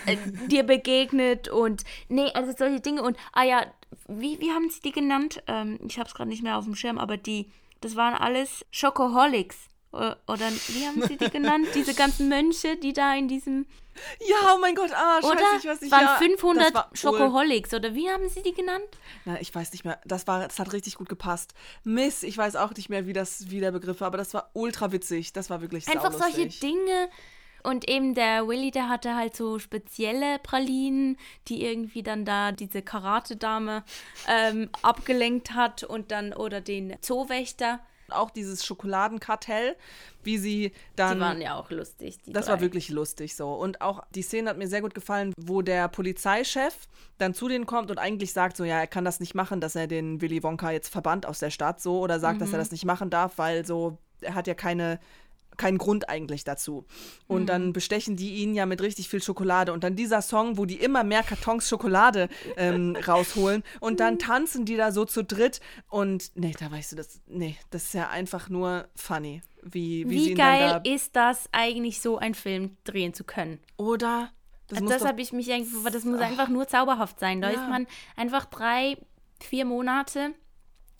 äh, 0.06 0.16
dir 0.48 0.62
begegnet 0.62 1.48
und 1.48 1.84
nee, 2.08 2.30
also 2.34 2.52
solche 2.56 2.80
Dinge 2.80 3.02
und 3.02 3.16
ah 3.32 3.44
ja, 3.44 3.66
wie, 4.08 4.40
wie 4.40 4.50
haben 4.50 4.70
sie 4.70 4.80
die 4.80 4.92
genannt? 4.92 5.42
Ähm, 5.46 5.78
ich 5.86 5.98
habe 5.98 6.08
es 6.08 6.14
gerade 6.14 6.28
nicht 6.28 6.42
mehr 6.42 6.58
auf 6.58 6.64
dem 6.64 6.74
Schirm, 6.74 6.98
aber 6.98 7.16
die, 7.16 7.50
das 7.80 7.96
waren 7.96 8.14
alles 8.14 8.64
Schokoholics. 8.70 9.56
Oder 9.92 10.50
wie 10.68 10.86
haben 10.86 11.02
sie 11.06 11.16
die 11.16 11.30
genannt? 11.30 11.68
Diese 11.74 11.94
ganzen 11.94 12.28
Mönche, 12.28 12.76
die 12.76 12.92
da 12.92 13.14
in 13.14 13.28
diesem. 13.28 13.66
Ja, 14.18 14.52
oh 14.52 14.58
mein 14.58 14.74
Gott, 14.74 14.90
ah, 14.92 15.18
Oder? 15.18 15.38
scheiße, 15.38 15.56
ich 15.58 15.70
weiß 15.70 15.80
nicht. 15.82 15.92
waren 15.92 16.02
ja, 16.02 16.16
500 16.16 16.66
das 16.66 16.74
war 16.74 16.90
Schokoholics. 16.94 17.72
Oder 17.74 17.94
wie 17.94 18.10
haben 18.10 18.28
sie 18.28 18.42
die 18.42 18.52
genannt? 18.52 18.84
Na, 19.24 19.40
ich 19.40 19.54
weiß 19.54 19.70
nicht 19.70 19.84
mehr. 19.84 20.00
Das 20.04 20.26
war, 20.26 20.48
das 20.48 20.58
hat 20.58 20.72
richtig 20.72 20.96
gut 20.96 21.08
gepasst. 21.08 21.54
Miss, 21.84 22.24
ich 22.24 22.36
weiß 22.36 22.56
auch 22.56 22.74
nicht 22.74 22.88
mehr, 22.88 23.06
wie 23.06 23.12
das, 23.12 23.50
wie 23.50 23.60
der 23.60 23.70
Begriff 23.70 24.00
war, 24.00 24.08
aber 24.08 24.18
das 24.18 24.34
war 24.34 24.50
ultra 24.52 24.90
witzig. 24.90 25.32
Das 25.32 25.48
war 25.48 25.60
wirklich 25.60 25.86
Einfach 25.86 26.10
solche 26.10 26.38
saulustig. 26.38 26.60
Dinge. 26.60 27.08
Und 27.64 27.88
eben 27.88 28.14
der 28.14 28.46
Willy, 28.46 28.70
der 28.70 28.88
hatte 28.88 29.16
halt 29.16 29.34
so 29.34 29.58
spezielle 29.58 30.38
Pralinen, 30.38 31.16
die 31.48 31.64
irgendwie 31.64 32.02
dann 32.02 32.24
da 32.24 32.52
diese 32.52 32.82
Karate-Dame 32.82 33.82
ähm, 34.28 34.68
abgelenkt 34.82 35.54
hat 35.54 35.82
und 35.82 36.10
dann, 36.12 36.32
oder 36.32 36.60
den 36.60 36.94
Zoowächter. 37.00 37.80
Auch 38.10 38.28
dieses 38.30 38.66
Schokoladenkartell, 38.66 39.76
wie 40.22 40.36
sie 40.36 40.72
dann. 40.94 41.14
Die 41.16 41.20
waren 41.20 41.40
ja 41.40 41.54
auch 41.54 41.70
lustig. 41.70 42.18
Das 42.26 42.44
drei. 42.44 42.52
war 42.52 42.60
wirklich 42.60 42.90
lustig 42.90 43.34
so. 43.34 43.54
Und 43.54 43.80
auch 43.80 44.02
die 44.14 44.20
Szene 44.20 44.50
hat 44.50 44.58
mir 44.58 44.68
sehr 44.68 44.82
gut 44.82 44.94
gefallen, 44.94 45.32
wo 45.40 45.62
der 45.62 45.88
Polizeichef 45.88 46.76
dann 47.16 47.32
zu 47.32 47.48
denen 47.48 47.64
kommt 47.64 47.90
und 47.90 47.98
eigentlich 47.98 48.34
sagt 48.34 48.58
so, 48.58 48.64
ja, 48.64 48.78
er 48.78 48.86
kann 48.86 49.06
das 49.06 49.20
nicht 49.20 49.34
machen, 49.34 49.62
dass 49.62 49.74
er 49.74 49.86
den 49.86 50.20
Willy 50.20 50.42
Wonka 50.42 50.70
jetzt 50.70 50.88
verbannt 50.90 51.24
aus 51.24 51.38
der 51.38 51.48
Stadt 51.50 51.80
so 51.80 52.00
oder 52.00 52.20
sagt, 52.20 52.42
dass 52.42 52.48
Mhm. 52.48 52.54
er 52.56 52.58
das 52.58 52.72
nicht 52.72 52.84
machen 52.84 53.08
darf, 53.08 53.38
weil 53.38 53.64
so, 53.64 53.96
er 54.20 54.34
hat 54.34 54.46
ja 54.46 54.54
keine 54.54 55.00
keinen 55.56 55.78
Grund 55.78 56.08
eigentlich 56.08 56.44
dazu. 56.44 56.84
Und 57.26 57.42
Mhm. 57.42 57.46
dann 57.46 57.72
bestechen 57.72 58.16
die 58.16 58.36
ihn 58.36 58.54
ja 58.54 58.66
mit 58.66 58.80
richtig 58.82 59.08
viel 59.08 59.22
Schokolade. 59.22 59.72
Und 59.72 59.84
dann 59.84 59.96
dieser 59.96 60.22
Song, 60.22 60.56
wo 60.58 60.64
die 60.66 60.76
immer 60.76 61.04
mehr 61.04 61.22
Kartons 61.22 61.68
Schokolade 61.68 62.28
ähm, 62.56 62.96
rausholen. 63.08 63.62
Und 63.80 64.00
dann 64.00 64.18
tanzen 64.18 64.64
die 64.64 64.76
da 64.76 64.92
so 64.92 65.04
zu 65.04 65.22
dritt. 65.24 65.60
Und 65.88 66.32
nee, 66.34 66.54
da 66.58 66.70
weißt 66.70 66.92
du, 66.92 66.96
das, 66.96 67.20
nee, 67.26 67.56
das 67.70 67.84
ist 67.84 67.94
ja 67.94 68.08
einfach 68.10 68.48
nur 68.48 68.88
funny. 68.96 69.42
Wie, 69.62 70.08
wie, 70.10 70.26
Wie 70.30 70.34
geil 70.34 70.80
da, 70.84 70.90
ist 70.90 71.16
das 71.16 71.48
eigentlich, 71.52 72.00
so 72.00 72.18
einen 72.18 72.34
Film 72.34 72.76
drehen 72.84 73.14
zu 73.14 73.24
können? 73.24 73.60
Oder? 73.78 74.30
Das 74.68 74.80
muss 74.80 74.90
Das 74.92 75.04
habe 75.04 75.20
ich 75.22 75.32
mich 75.32 75.50
eigentlich, 75.52 75.72
das 75.92 76.04
muss 76.04 76.20
einfach 76.20 76.48
nur 76.48 76.66
zauberhaft 76.68 77.18
sein. 77.20 77.40
Da 77.40 77.50
Ja. 77.50 77.60
ist 77.62 77.68
man 77.70 77.86
einfach 78.16 78.44
drei, 78.46 78.96
vier 79.40 79.64
Monate 79.64 80.34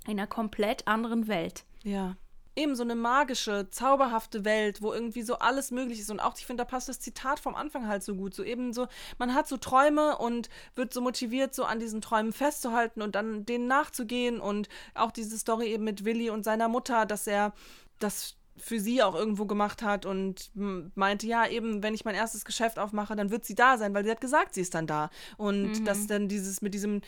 in 0.06 0.12
einer 0.12 0.26
komplett 0.26 0.86
anderen 0.86 1.28
Welt. 1.28 1.64
Ja. 1.82 2.16
Eben 2.56 2.76
so 2.76 2.82
eine 2.82 2.94
magische, 2.94 3.68
zauberhafte 3.70 4.44
Welt, 4.44 4.82
wo 4.82 4.92
irgendwie 4.92 5.22
so 5.22 5.38
alles 5.38 5.70
möglich 5.70 6.00
ist. 6.00 6.10
Und 6.10 6.20
auch, 6.20 6.34
ich 6.38 6.46
finde, 6.46 6.62
da 6.62 6.64
passt 6.64 6.88
das 6.88 7.00
Zitat 7.00 7.40
vom 7.40 7.54
Anfang 7.54 7.86
halt 7.88 8.02
so 8.02 8.14
gut. 8.14 8.34
So 8.34 8.44
eben 8.44 8.72
so, 8.72 8.86
man 9.18 9.34
hat 9.34 9.48
so 9.48 9.56
Träume 9.56 10.18
und 10.18 10.48
wird 10.74 10.92
so 10.92 11.00
motiviert, 11.00 11.54
so 11.54 11.64
an 11.64 11.80
diesen 11.80 12.00
Träumen 12.00 12.32
festzuhalten 12.32 13.02
und 13.02 13.14
dann 13.14 13.44
denen 13.44 13.66
nachzugehen. 13.66 14.40
Und 14.40 14.68
auch 14.94 15.10
diese 15.10 15.38
Story 15.38 15.72
eben 15.72 15.84
mit 15.84 16.04
Willi 16.04 16.30
und 16.30 16.44
seiner 16.44 16.68
Mutter, 16.68 17.06
dass 17.06 17.26
er 17.26 17.52
das 17.98 18.36
für 18.56 18.78
sie 18.78 19.02
auch 19.02 19.14
irgendwo 19.14 19.46
gemacht 19.46 19.82
hat 19.82 20.06
und 20.06 20.50
meinte, 20.54 21.26
ja, 21.26 21.46
eben, 21.46 21.82
wenn 21.82 21.94
ich 21.94 22.04
mein 22.04 22.14
erstes 22.14 22.44
Geschäft 22.44 22.78
aufmache, 22.78 23.16
dann 23.16 23.30
wird 23.30 23.44
sie 23.44 23.54
da 23.54 23.78
sein, 23.78 23.94
weil 23.94 24.04
sie 24.04 24.10
hat 24.10 24.20
gesagt, 24.20 24.54
sie 24.54 24.60
ist 24.60 24.74
dann 24.74 24.86
da. 24.86 25.10
Und 25.36 25.84
dass 25.86 26.06
dann 26.06 26.28
dieses 26.28 26.62
mit 26.62 26.74
diesem 26.74 27.00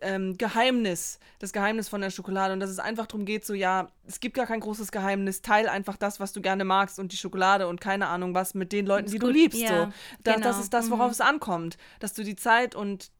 ähm, 0.00 0.36
Geheimnis, 0.38 1.18
das 1.38 1.52
Geheimnis 1.52 1.88
von 1.88 2.00
der 2.00 2.10
Schokolade 2.10 2.52
und 2.52 2.60
dass 2.60 2.70
es 2.70 2.78
einfach 2.78 3.06
darum 3.06 3.24
geht, 3.24 3.44
so 3.44 3.54
ja, 3.54 3.88
es 4.06 4.20
gibt 4.20 4.36
gar 4.36 4.46
kein 4.46 4.60
großes 4.60 4.92
Geheimnis, 4.92 5.42
teil 5.42 5.68
einfach 5.68 5.96
das, 5.96 6.20
was 6.20 6.32
du 6.32 6.40
gerne 6.40 6.64
magst 6.64 6.98
und 6.98 7.12
die 7.12 7.16
Schokolade 7.16 7.68
und 7.68 7.80
keine 7.80 8.08
Ahnung 8.08 8.34
was 8.34 8.54
mit 8.54 8.72
den 8.72 8.86
Leuten, 8.86 9.10
die 9.10 9.18
du 9.18 9.28
liebst. 9.28 9.60
ja, 9.60 9.68
so. 9.68 9.92
Da, 10.22 10.32
Das 10.32 10.36
genau, 10.36 10.60
ist 10.60 10.74
das, 10.74 10.90
worauf 10.90 11.06
mhm. 11.06 11.12
es 11.12 11.20
ankommt, 11.20 11.76
dass 11.98 12.14
du 12.14 12.24
die 12.24 12.36
Zeit 12.36 12.74
und 12.74 13.10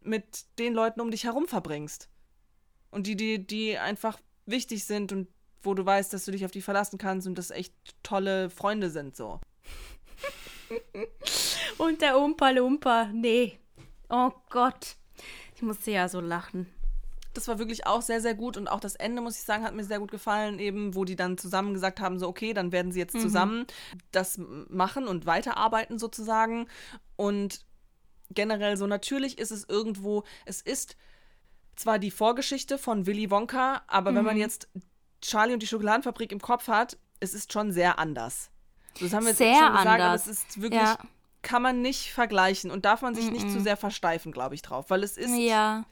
mit 0.00 0.44
den 0.58 0.74
Leuten 0.74 1.00
um 1.00 1.10
dich 1.10 1.24
herum 1.24 1.48
verbringst. 1.48 2.08
Und 2.90 3.06
die, 3.06 3.16
die, 3.16 3.44
die 3.44 3.78
einfach 3.78 4.18
wichtig 4.46 4.84
sind 4.84 5.12
und 5.12 5.28
wo 5.62 5.74
du 5.74 5.84
weißt, 5.84 6.12
dass 6.12 6.24
du 6.24 6.30
dich 6.30 6.44
auf 6.44 6.52
die 6.52 6.62
verlassen 6.62 6.96
kannst 6.96 7.26
und 7.26 7.36
das 7.36 7.50
echt 7.50 7.74
tolle 8.02 8.50
Freunde 8.50 8.90
sind, 8.90 9.16
so. 9.16 9.40
Und 11.78 12.00
der 12.00 12.18
Umpa 12.18 12.50
Lumpa, 12.50 13.10
nee. 13.12 13.58
Oh 14.08 14.32
Gott. 14.48 14.96
Ich 15.56 15.62
musste 15.62 15.90
ja 15.90 16.08
so 16.08 16.20
lachen. 16.20 16.66
Das 17.32 17.48
war 17.48 17.58
wirklich 17.58 17.86
auch 17.86 18.00
sehr, 18.02 18.20
sehr 18.20 18.34
gut 18.34 18.56
und 18.56 18.68
auch 18.68 18.80
das 18.80 18.94
Ende, 18.94 19.20
muss 19.20 19.36
ich 19.36 19.42
sagen, 19.42 19.64
hat 19.64 19.74
mir 19.74 19.84
sehr 19.84 19.98
gut 19.98 20.10
gefallen, 20.10 20.58
eben, 20.58 20.94
wo 20.94 21.04
die 21.04 21.16
dann 21.16 21.36
zusammen 21.36 21.74
gesagt 21.74 21.98
haben, 22.00 22.18
so, 22.18 22.28
okay, 22.28 22.54
dann 22.54 22.72
werden 22.72 22.92
sie 22.92 23.00
jetzt 23.00 23.20
zusammen 23.20 23.66
das 24.12 24.38
machen 24.68 25.06
und 25.08 25.26
weiterarbeiten 25.26 25.98
sozusagen. 25.98 26.66
Und 27.16 27.60
generell 28.30 28.76
so, 28.76 28.86
natürlich 28.86 29.38
ist 29.38 29.50
es 29.50 29.64
irgendwo, 29.68 30.24
es 30.44 30.60
ist 30.62 30.96
zwar 31.74 31.98
die 31.98 32.10
Vorgeschichte 32.10 32.78
von 32.78 33.06
Willy 33.06 33.30
Wonka, 33.30 33.82
aber 33.86 34.14
wenn 34.14 34.24
man 34.24 34.36
jetzt 34.38 34.68
Charlie 35.20 35.52
und 35.54 35.62
die 35.62 35.66
Schokoladenfabrik 35.66 36.32
im 36.32 36.40
Kopf 36.40 36.68
hat, 36.68 36.96
es 37.20 37.34
ist 37.34 37.52
schon 37.52 37.72
sehr 37.72 37.98
anders. 37.98 38.50
Das 39.00 39.12
haben 39.12 39.24
wir 39.24 39.30
jetzt 39.30 39.38
Sehr 39.38 39.54
schon 39.54 39.72
gesagt, 39.72 39.86
aber 39.86 40.04
anders. 40.04 40.26
es 40.26 40.38
ist 40.38 40.60
wirklich, 40.62 40.80
Ja. 40.80 40.98
Kann 41.46 41.62
man 41.62 41.80
nicht 41.80 42.10
vergleichen 42.12 42.72
und 42.72 42.84
darf 42.84 43.02
man 43.02 43.14
sich 43.14 43.30
nicht 43.30 43.48
zu 43.48 43.60
sehr 43.60 43.76
versteifen, 43.76 44.32
glaube 44.32 44.56
ich, 44.56 44.62
drauf, 44.62 44.90
weil 44.90 45.04
es 45.04 45.16
ist 45.16 45.34
Ja. 45.36 45.84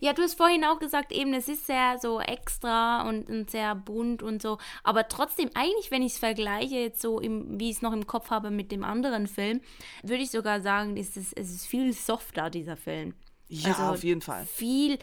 Ja, 0.00 0.12
du 0.12 0.22
hast 0.22 0.34
vorhin 0.34 0.64
auch 0.64 0.78
gesagt, 0.80 1.12
eben, 1.12 1.32
es 1.32 1.48
ist 1.48 1.66
sehr 1.66 1.98
so 2.00 2.20
extra 2.20 3.08
und, 3.08 3.28
und 3.28 3.50
sehr 3.50 3.74
bunt 3.74 4.22
und 4.22 4.42
so. 4.42 4.58
Aber 4.82 5.06
trotzdem, 5.06 5.48
eigentlich, 5.54 5.90
wenn 5.90 6.02
ich 6.02 6.14
es 6.14 6.18
vergleiche, 6.18 6.76
jetzt 6.76 7.00
so, 7.00 7.20
im, 7.20 7.60
wie 7.60 7.70
ich 7.70 7.76
es 7.76 7.82
noch 7.82 7.92
im 7.92 8.06
Kopf 8.06 8.30
habe 8.30 8.50
mit 8.50 8.72
dem 8.72 8.82
anderen 8.82 9.28
Film, 9.28 9.60
würde 10.02 10.22
ich 10.22 10.30
sogar 10.32 10.60
sagen, 10.60 10.96
es 10.96 11.16
ist, 11.16 11.36
es 11.36 11.50
ist 11.50 11.66
viel 11.66 11.92
softer, 11.92 12.50
dieser 12.50 12.76
Film. 12.76 13.14
ja, 13.48 13.72
Also 13.72 13.82
auf 13.94 14.02
jeden 14.02 14.22
Fall. 14.22 14.44
Viel, 14.44 14.98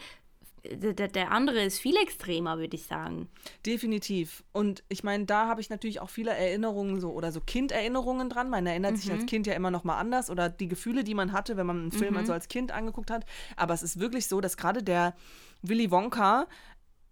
der, 0.64 1.08
der 1.08 1.30
andere 1.30 1.62
ist 1.62 1.78
viel 1.78 1.96
extremer, 1.96 2.58
würde 2.58 2.76
ich 2.76 2.84
sagen. 2.84 3.28
Definitiv. 3.64 4.44
Und 4.52 4.82
ich 4.88 5.04
meine, 5.04 5.24
da 5.24 5.46
habe 5.46 5.60
ich 5.60 5.70
natürlich 5.70 6.00
auch 6.00 6.10
viele 6.10 6.30
Erinnerungen 6.30 7.00
so 7.00 7.12
oder 7.12 7.32
so 7.32 7.40
Kinderinnerungen 7.40 8.28
dran. 8.28 8.50
Man 8.50 8.66
erinnert 8.66 8.98
sich 8.98 9.10
als 9.10 9.26
Kind 9.26 9.46
ja 9.46 9.54
immer 9.54 9.70
noch 9.70 9.84
mal 9.84 9.98
anders 9.98 10.30
oder 10.30 10.48
die 10.48 10.68
Gefühle, 10.68 11.04
die 11.04 11.14
man 11.14 11.32
hatte, 11.32 11.56
wenn 11.56 11.66
man 11.66 11.80
einen 11.80 11.92
Film 11.92 12.16
also 12.16 12.32
als 12.32 12.48
Kind 12.48 12.72
angeguckt 12.72 13.10
hat. 13.10 13.24
Aber 13.56 13.74
es 13.74 13.82
ist 13.82 14.00
wirklich 14.00 14.26
so, 14.26 14.40
dass 14.40 14.56
gerade 14.56 14.82
der 14.82 15.14
Willy 15.62 15.90
Wonka 15.90 16.46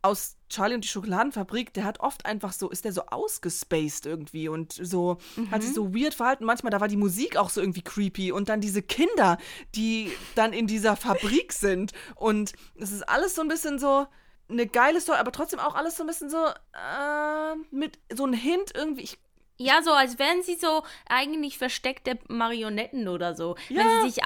aus 0.07 0.37
Charlie 0.49 0.77
und 0.77 0.85
die 0.85 0.89
Schokoladenfabrik, 0.89 1.75
der 1.75 1.85
hat 1.85 2.01
oft 2.01 2.25
einfach 2.25 2.53
so, 2.53 2.71
ist 2.71 2.85
der 2.85 2.93
so 2.93 3.03
ausgespaced 3.07 4.07
irgendwie 4.07 4.49
und 4.49 4.73
so, 4.73 5.19
hat 5.51 5.63
sich 5.63 5.75
so 5.75 5.93
weird 5.95 6.15
verhalten. 6.15 6.45
Manchmal, 6.45 6.71
da 6.71 6.81
war 6.81 6.89
die 6.89 6.97
Musik 6.97 7.37
auch 7.37 7.51
so 7.51 7.61
irgendwie 7.61 7.83
creepy 7.83 8.31
und 8.31 8.49
dann 8.49 8.61
diese 8.61 8.83
Kinder, 8.83 9.39
die 9.75 10.13
dann 10.37 10.53
in 10.53 10.67
dieser 10.67 10.97
Fabrik 10.97 11.53
sind 11.53 11.93
und 12.15 12.53
es 12.77 12.93
ist 12.93 13.09
alles 13.09 13.35
so 13.35 13.43
ein 13.43 13.49
bisschen 13.49 13.79
so 13.79 14.07
eine 14.49 14.67
geile 14.67 15.01
Story, 15.01 15.19
aber 15.19 15.33
trotzdem 15.33 15.59
auch 15.59 15.75
alles 15.75 15.97
so 15.97 16.05
ein 16.05 16.07
bisschen 16.07 16.31
so 16.31 16.37
äh, 16.39 17.57
mit 17.71 17.99
so 18.15 18.25
einem 18.25 18.35
Hint 18.35 18.73
irgendwie. 18.75 19.03
Ich, 19.03 19.19
Ja, 19.59 19.83
so 19.83 19.93
als 19.93 20.19
wären 20.19 20.43
sie 20.43 20.57
so 20.57 20.83
eigentlich 21.09 21.57
versteckte 21.57 22.19
Marionetten 22.29 23.09
oder 23.09 23.35
so. 23.35 23.57
Ja. 23.69 23.79
Wenn 23.83 24.03
sie 24.03 24.11
sich 24.11 24.25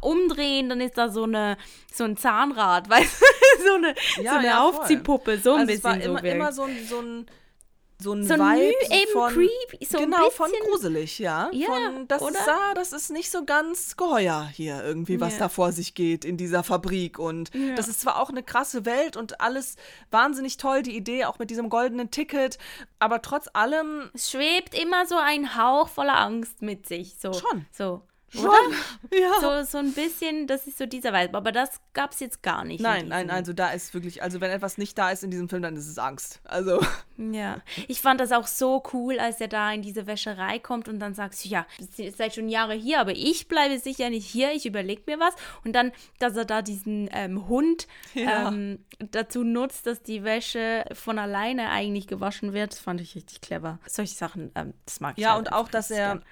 umdrehen, 0.00 0.68
dann 0.70 0.80
ist 0.80 0.96
da 0.96 1.08
so 1.10 1.24
eine 1.24 1.56
so 1.92 2.04
ein 2.04 2.16
Zahnrad, 2.16 2.88
weißt 2.90 3.20
du, 3.20 3.64
so 3.68 3.74
eine, 3.74 3.94
Ja, 4.22 4.32
so 4.32 4.38
eine 4.38 4.46
ja. 4.46 4.62
Aufziehpuppe, 4.62 5.38
so 5.38 5.54
ein 5.54 5.60
also 5.60 5.72
es 5.72 5.84
war 5.84 5.94
bisschen 5.94 6.10
immer, 6.10 6.18
so 6.18 6.24
wirkt. 6.24 6.36
immer 6.36 6.52
so 6.52 6.62
ein, 6.64 6.86
so 6.86 7.00
ein 7.00 7.26
so 7.98 8.12
ein 8.12 8.24
So 8.26 8.34
ein 8.34 8.40
Vibe 8.40 8.94
eben 8.94 9.12
von, 9.12 9.32
creepy, 9.32 9.86
so 9.86 9.98
ein 9.98 10.04
genau, 10.04 10.28
von 10.30 10.50
bisschen- 10.50 10.66
gruselig, 10.70 11.18
ja. 11.18 11.48
Ja, 11.52 11.66
von, 11.66 12.06
das 12.08 12.20
oder? 12.22 12.38
ist 12.38 12.46
da, 12.46 12.74
das 12.74 12.92
ist 12.92 13.10
nicht 13.10 13.30
so 13.30 13.44
ganz 13.44 13.96
geheuer 13.96 14.46
hier 14.52 14.84
irgendwie, 14.84 15.20
was 15.20 15.34
Ja. 15.34 15.38
da 15.40 15.48
vor 15.48 15.72
sich 15.72 15.94
geht 15.94 16.24
in 16.24 16.36
dieser 16.36 16.62
Fabrik. 16.62 17.18
Und 17.18 17.54
Ja. 17.54 17.74
das 17.74 17.88
ist 17.88 18.00
zwar 18.02 18.20
auch 18.20 18.28
eine 18.28 18.42
krasse 18.42 18.84
Welt 18.84 19.16
und 19.16 19.40
alles 19.40 19.76
wahnsinnig 20.10 20.58
toll, 20.58 20.82
die 20.82 20.96
Idee 20.96 21.24
auch 21.24 21.38
mit 21.38 21.50
diesem 21.50 21.68
goldenen 21.70 22.10
Ticket, 22.10 22.58
aber 22.98 23.22
trotz 23.22 23.48
allem 23.54 24.10
es 24.14 24.30
schwebt 24.30 24.74
immer 24.78 25.06
so 25.06 25.16
ein 25.16 25.56
Hauch 25.56 25.88
voller 25.88 26.18
Angst 26.18 26.60
mit 26.62 26.86
sich. 26.86 27.16
So, 27.18 27.32
Schon. 27.32 27.66
So. 27.72 28.02
Schon. 28.30 28.44
Oder? 28.44 28.54
Ja. 29.16 29.40
So, 29.40 29.70
so 29.70 29.78
ein 29.78 29.92
bisschen, 29.92 30.46
das 30.46 30.66
ist 30.66 30.78
so 30.78 30.84
dieser 30.86 31.12
Vibe. 31.12 31.36
Aber 31.36 31.52
das 31.52 31.80
gab 31.94 32.10
es 32.12 32.20
jetzt 32.20 32.42
gar 32.42 32.64
nicht. 32.64 32.80
in 32.80 32.82
Nein, 32.82 33.08
nein, 33.08 33.30
also 33.30 33.52
da 33.52 33.70
ist 33.70 33.94
wirklich, 33.94 34.22
also 34.22 34.40
wenn 34.40 34.50
etwas 34.50 34.78
nicht 34.78 34.98
da 34.98 35.10
ist 35.10 35.22
in 35.22 35.30
diesem 35.30 35.48
Film, 35.48 35.62
dann 35.62 35.76
ist 35.76 35.86
es 35.88 35.96
Angst. 35.98 36.40
Also, 36.44 36.84
Ja, 37.16 37.62
ich 37.88 38.00
fand 38.00 38.20
das 38.20 38.32
auch 38.32 38.46
so 38.46 38.82
cool, 38.92 39.18
als 39.20 39.40
er 39.40 39.48
da 39.48 39.72
in 39.72 39.80
diese 39.80 40.06
Wäscherei 40.06 40.58
kommt 40.58 40.88
und 40.88 40.98
dann 40.98 41.14
sagst 41.14 41.44
du, 41.44 41.48
ja, 41.48 41.66
ihr 41.96 42.12
seid 42.12 42.34
schon 42.34 42.48
Jahre 42.48 42.74
hier, 42.74 43.00
aber 43.00 43.12
ich 43.12 43.48
bleibe 43.48 43.78
sicher 43.78 44.10
nicht 44.10 44.26
hier, 44.26 44.52
ich 44.52 44.66
überlege 44.66 45.02
mir 45.06 45.18
was. 45.20 45.34
Und 45.64 45.72
dann, 45.74 45.92
dass 46.18 46.36
er 46.36 46.44
da 46.44 46.62
diesen 46.62 47.08
ähm, 47.12 47.48
Hund 47.48 47.86
Ja. 48.14 48.48
ähm, 48.48 48.84
dazu 49.12 49.44
nutzt, 49.44 49.86
dass 49.86 50.02
die 50.02 50.24
Wäsche 50.24 50.84
von 50.92 51.18
alleine 51.18 51.70
eigentlich 51.70 52.06
gewaschen 52.08 52.52
wird, 52.52 52.72
das 52.72 52.80
fand 52.80 53.00
ich 53.00 53.14
richtig 53.14 53.40
clever. 53.40 53.78
Solche 53.86 54.14
Sachen, 54.14 54.50
ähm, 54.56 54.74
das 54.84 55.00
mag 55.00 55.14
ich 55.16 55.22
ja, 55.22 55.34
halt 55.34 55.46
und 55.46 55.52
auch, 55.52 55.68
dass 55.68 55.90
er 55.90 56.16
gern. 56.16 56.24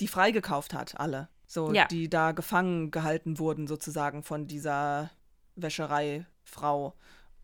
Die 0.00 0.08
freigekauft 0.08 0.74
hat, 0.74 0.98
alle. 0.98 1.28
So, 1.46 1.72
Ja. 1.72 1.86
die 1.86 2.08
da 2.10 2.32
gefangen 2.32 2.90
gehalten 2.90 3.38
wurden, 3.38 3.66
sozusagen 3.66 4.22
von 4.22 4.46
dieser 4.46 5.10
Wäschereifrau. 5.56 6.94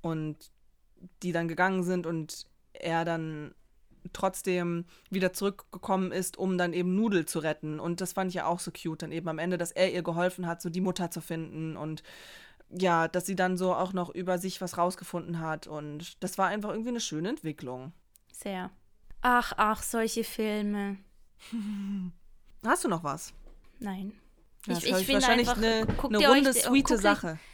Und 0.02 0.37
die 1.23 1.32
dann 1.32 1.49
gegangen 1.49 1.82
sind 1.82 2.06
und 2.06 2.46
er 2.73 3.04
dann 3.04 3.54
trotzdem 4.12 4.84
wieder 5.11 5.32
zurückgekommen 5.32 6.12
ist, 6.12 6.37
um 6.37 6.58
dann 6.58 6.73
eben 6.75 6.94
Nudel 6.94 7.25
zu 7.26 7.38
retten. 7.38 7.80
Und 7.80 8.00
das 8.00 8.12
fand 8.12 8.28
ich 8.30 8.34
ja 8.34 8.46
auch 8.46 8.61
so 8.61 8.70
cute, 8.70 9.02
dann 9.02 9.12
eben 9.12 9.28
am 9.28 9.38
Ende, 9.38 9.56
dass 9.56 9.73
er 9.73 9.92
ihr 9.92 10.02
geholfen 10.02 10.46
hat, 10.46 10.61
so 10.61 10.68
die 10.68 10.82
Mutter 10.82 11.11
zu 11.11 11.20
finden 11.20 11.76
und 11.76 12.02
ja, 12.70 13.08
dass 13.08 13.25
sie 13.26 13.37
dann 13.37 13.56
so 13.56 13.75
auch 13.75 13.92
noch 13.92 14.11
über 14.11 14.38
sich 14.38 14.61
was 14.61 14.76
rausgefunden 14.78 15.40
hat. 15.40 15.66
Und 15.66 16.23
das 16.23 16.38
war 16.38 16.49
einfach 16.49 16.70
irgendwie 16.70 16.88
eine 16.90 17.00
schöne 17.00 17.28
Entwicklung. 17.30 17.92
Sehr. 18.32 18.70
Ach, 19.20 19.52
ach, 19.56 19.82
solche 19.82 20.25
Filme. 20.25 20.99
Hast 22.64 22.85
du 22.85 22.88
noch 22.88 23.04
was? 23.04 23.33
Nein. 23.80 24.12
Ja, 24.66 24.75
ich 24.78 24.80
das 24.80 24.85
ist 24.85 25.00
ich 25.00 25.06
finde 25.06 25.21
wahrscheinlich 25.23 25.49
einfach, 25.49 25.62
eine, 25.62 25.75
eine 26.18 26.28
runde, 26.28 26.49
euch, 26.50 26.62
sweete 26.62 26.73
guckt 26.73 26.90
euch- 26.92 27.00
Sache. 27.00 27.38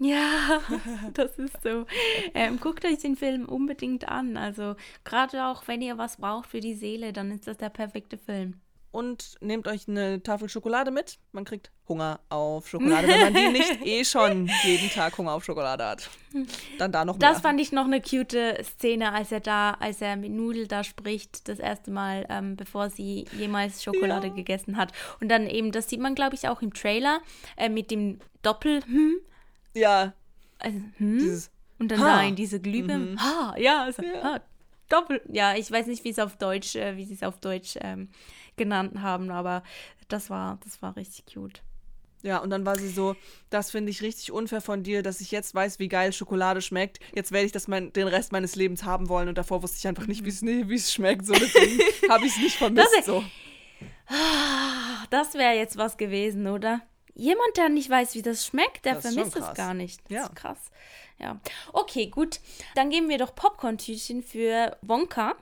Ja, 0.00 0.60
das 1.14 1.38
ist 1.38 1.62
so. 1.62 1.86
Ähm, 2.34 2.58
guckt 2.58 2.84
euch 2.84 2.98
den 2.98 3.14
Film 3.16 3.44
unbedingt 3.46 4.08
an. 4.08 4.36
Also 4.36 4.74
gerade 5.04 5.46
auch, 5.46 5.68
wenn 5.68 5.82
ihr 5.82 5.96
was 5.98 6.16
braucht 6.16 6.48
für 6.48 6.58
die 6.58 6.74
Seele, 6.74 7.12
dann 7.12 7.30
ist 7.30 7.46
das 7.46 7.58
der 7.58 7.68
perfekte 7.68 8.18
Film. 8.18 8.60
Und 8.94 9.34
nehmt 9.40 9.66
euch 9.66 9.88
eine 9.88 10.22
Tafel 10.22 10.48
Schokolade 10.48 10.92
mit. 10.92 11.18
Man 11.32 11.44
kriegt 11.44 11.72
Hunger 11.88 12.20
auf 12.28 12.68
Schokolade, 12.68 13.08
wenn 13.08 13.20
man 13.22 13.34
die 13.34 13.48
nicht 13.48 13.80
eh 13.84 14.04
schon 14.04 14.48
jeden 14.64 14.88
Tag 14.88 15.18
Hunger 15.18 15.32
auf 15.32 15.44
Schokolade 15.44 15.84
hat. 15.84 16.08
Dann 16.78 16.92
da 16.92 17.04
noch 17.04 17.18
mehr. 17.18 17.28
Das 17.28 17.40
fand 17.40 17.60
ich 17.60 17.72
noch 17.72 17.86
eine 17.86 18.00
cute 18.00 18.56
Szene, 18.62 19.12
als 19.12 19.32
er 19.32 19.40
da, 19.40 19.72
als 19.80 20.00
er 20.00 20.14
mit 20.14 20.30
Nudel 20.30 20.68
da 20.68 20.84
spricht, 20.84 21.48
das 21.48 21.58
erste 21.58 21.90
Mal, 21.90 22.24
ähm, 22.28 22.54
bevor 22.54 22.88
sie 22.88 23.24
jemals 23.32 23.82
Schokolade 23.82 24.28
Ja. 24.28 24.32
gegessen 24.34 24.76
hat. 24.76 24.92
Und 25.20 25.28
dann 25.28 25.48
eben, 25.48 25.72
das 25.72 25.88
sieht 25.90 25.98
man, 26.00 26.14
glaube 26.14 26.36
ich, 26.36 26.46
auch 26.46 26.62
im 26.62 26.72
Trailer, 26.72 27.20
äh, 27.56 27.68
mit 27.68 27.90
dem 27.90 28.20
Doppel, 28.42 28.80
hm, 28.86 29.16
ja, 29.74 30.12
also, 30.60 30.78
hm, 30.98 31.18
dieses 31.18 31.50
und 31.80 31.90
dann 31.90 32.00
Ha. 32.00 32.18
da 32.18 32.22
in 32.22 32.36
diese 32.36 32.60
Glühbirne, 32.60 33.16
ha, 33.18 33.56
ja, 33.58 33.82
also, 33.82 34.04
Ja. 34.04 34.22
ha. 34.22 34.40
Doppel. 34.90 35.22
Ja, 35.32 35.56
ich 35.56 35.68
weiß 35.72 35.86
nicht, 35.86 36.04
wie 36.04 36.10
es 36.10 36.18
auf 36.18 36.36
Deutsch, 36.36 36.76
äh, 36.76 36.96
wie 36.98 37.04
sie 37.06 37.14
es 37.14 37.22
auf 37.22 37.40
Deutsch 37.40 37.76
ähm, 37.80 38.10
genannt 38.56 39.00
haben, 39.00 39.30
aber 39.30 39.62
das 40.08 40.30
war, 40.30 40.58
das 40.64 40.80
war 40.82 40.96
richtig 40.96 41.32
cute. 41.32 41.62
Ja, 42.22 42.38
und 42.38 42.48
dann 42.48 42.64
war 42.64 42.78
sie 42.78 42.88
so, 42.88 43.16
das 43.50 43.70
finde 43.70 43.90
ich 43.90 44.00
richtig 44.00 44.32
unfair 44.32 44.62
von 44.62 44.82
dir, 44.82 45.02
dass 45.02 45.20
ich 45.20 45.30
jetzt 45.30 45.54
weiß, 45.54 45.78
wie 45.78 45.88
geil 45.88 46.10
Schokolade 46.12 46.62
schmeckt. 46.62 46.98
Jetzt 47.14 47.32
werde 47.32 47.44
ich 47.44 47.52
das 47.52 47.68
mein, 47.68 47.92
den 47.92 48.08
Rest 48.08 48.32
meines 48.32 48.56
Lebens 48.56 48.84
haben 48.84 49.10
wollen 49.10 49.28
und 49.28 49.36
davor 49.36 49.62
wusste 49.62 49.76
ich 49.78 49.86
einfach 49.86 50.06
nicht, 50.06 50.24
wie 50.24 50.74
es 50.74 50.92
schmeckt. 50.92 51.26
So, 51.26 51.34
deswegen 51.34 51.80
habe 52.10 52.24
ich 52.24 52.32
es 52.32 52.38
nicht 52.38 52.56
vermisst. 52.56 52.88
Das- 52.96 53.04
so. 53.04 53.22
Das 55.10 55.34
wäre 55.34 55.54
jetzt 55.54 55.76
was 55.76 55.96
gewesen, 55.96 56.46
oder? 56.46 56.80
Jemand, 57.14 57.56
der 57.56 57.68
nicht 57.68 57.88
weiß, 57.90 58.14
wie 58.14 58.22
das 58.22 58.46
schmeckt, 58.46 58.84
der 58.84 58.94
Das 58.94 59.02
vermisst 59.14 59.36
es 59.36 59.54
gar 59.54 59.74
nicht. 59.74 60.00
Das 60.04 60.10
Ja. 60.10 60.22
ist 60.24 60.34
krass. 60.36 60.58
Ja. 61.18 61.38
Okay, 61.72 62.06
gut. 62.08 62.40
Dann 62.74 62.90
geben 62.90 63.08
wir 63.08 63.18
doch 63.18 63.34
Popcorn-Tütchen 63.34 64.22
für 64.22 64.76
Wonka. 64.82 65.34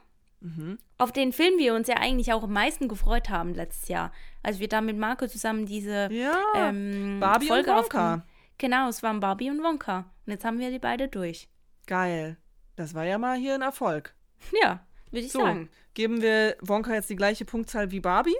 Mhm. 0.43 0.79
Auf 0.99 1.13
den 1.13 1.33
Film 1.33 1.57
wir 1.59 1.75
uns 1.75 1.87
ja 1.89 1.97
eigentlich 1.99 2.33
auch 2.33 2.43
am 2.43 2.53
meisten 2.53 2.89
gefreut 2.89 3.29
haben 3.31 3.55
letztes 3.55 3.89
Jahr. 3.89 4.13
Als 4.43 4.59
wir 4.59 4.69
da 4.69 4.81
mit 4.81 4.97
Marco 4.99 5.27
zusammen 5.29 5.67
diese 5.67 6.09
Ja, 6.13 6.37
ähm, 6.57 7.19
Barbie 7.21 7.47
Folge 7.47 7.71
und 7.71 7.77
Wonka. 7.79 8.27
Genau, 8.59 8.89
es 8.89 9.03
waren 9.03 9.21
Barbie 9.21 9.51
und 9.51 9.63
Wonka. 9.63 10.11
Und 10.27 10.33
jetzt 10.33 10.45
haben 10.45 10.59
wir 10.59 10.71
die 10.71 10.79
beide 10.81 11.09
durch. 11.09 11.49
Geil. 11.87 12.37
Das 12.77 12.95
war 12.95 13.05
ja 13.05 13.19
mal 13.19 13.37
hier 13.39 13.55
ein 13.55 13.63
Erfolg. 13.63 14.15
Ja, 14.63 14.85
würde 15.11 15.27
ich 15.27 15.33
So, 15.33 15.41
sagen. 15.41 15.69
geben 15.95 16.23
wir 16.23 16.57
Wonka 16.61 16.93
jetzt 16.95 17.11
die 17.11 17.17
gleiche 17.17 17.45
Punktzahl 17.45 17.91
wie 17.93 18.01
Barbie? 18.01 18.37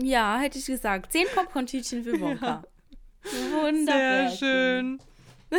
Ja, 0.00 0.38
hätte 0.38 0.58
ich 0.58 0.66
gesagt. 0.66 1.12
Zehn 1.12 1.26
Popcorn-Tütchen 1.34 2.02
für 2.02 2.20
Wonka. 2.20 2.64
Wunderbar. 3.52 4.30
Sehr 4.30 4.30
schön. 4.30 4.98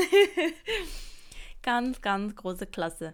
Ganz, 1.61 2.01
ganz 2.01 2.35
große 2.35 2.67
Klasse. 2.67 3.13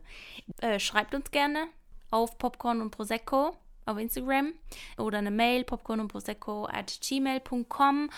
Äh, 0.61 0.79
schreibt 0.79 1.15
uns 1.15 1.31
gerne 1.31 1.67
auf 2.15 2.37
Popcorn 2.37 2.79
und 2.79 2.91
Prosecco 2.91 3.57
auf 3.85 3.97
Instagram 3.97 4.53
oder 4.97 5.17
eine 5.17 5.31
Mail 5.31 5.65
popcorn 5.65 5.99
und 5.99 6.07
prosecco 6.07 6.65
at 6.65 6.97
gmail.com 7.01 8.09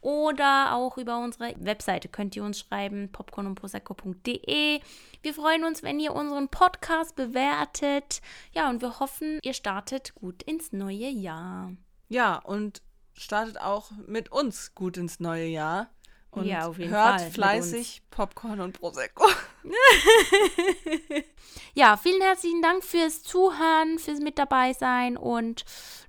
oder 0.00 0.74
auch 0.74 0.98
über 0.98 1.18
unsere 1.18 1.54
Webseite 1.58 2.08
könnt 2.08 2.34
ihr 2.34 2.42
uns 2.42 2.58
schreiben 2.58 3.12
popcorn 3.12 3.46
und 3.46 3.54
prosecco.de. 3.54 4.80
Wir 5.22 5.34
freuen 5.34 5.64
uns, 5.64 5.84
wenn 5.84 6.00
ihr 6.00 6.14
unseren 6.14 6.48
Podcast 6.48 7.14
bewertet. 7.14 8.20
Ja, 8.52 8.68
und 8.68 8.82
wir 8.82 8.98
hoffen, 8.98 9.38
ihr 9.42 9.54
startet 9.54 10.16
gut 10.16 10.42
ins 10.42 10.72
neue 10.72 11.08
Jahr. 11.08 11.72
Ja, 12.08 12.36
und 12.36 12.82
startet 13.14 13.60
auch 13.60 13.92
mit 14.08 14.32
uns 14.32 14.74
gut 14.74 14.96
ins 14.96 15.20
neue 15.20 15.46
Jahr. 15.46 15.88
Und 16.34 16.46
Ja, 16.46 16.66
auf 16.66 16.78
jeden 16.78 16.90
hört 16.90 17.20
Fall, 17.20 17.30
fleißig 17.30 18.02
Popcorn 18.10 18.60
und 18.60 18.78
Prosecco. 18.78 19.26
Ja, 21.76 21.96
vielen 21.96 22.22
herzlichen 22.22 22.62
Dank 22.62 22.84
fürs 22.84 23.24
Zuhören, 23.24 23.98
fürs 23.98 24.20
mit 24.20 24.38
dabei 24.38 24.72
sein 24.72 25.16
und 25.16 25.64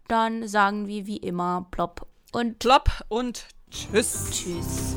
dann 0.08 0.48
sagen 0.48 0.86
wir 0.86 1.08
wie 1.08 1.18
immer 1.18 1.66
plopp 1.72 2.06
und 2.32 2.60
Plopp 2.60 3.04
und 3.08 3.48
tschüss. 3.72 4.30
tschüss. 4.30 4.96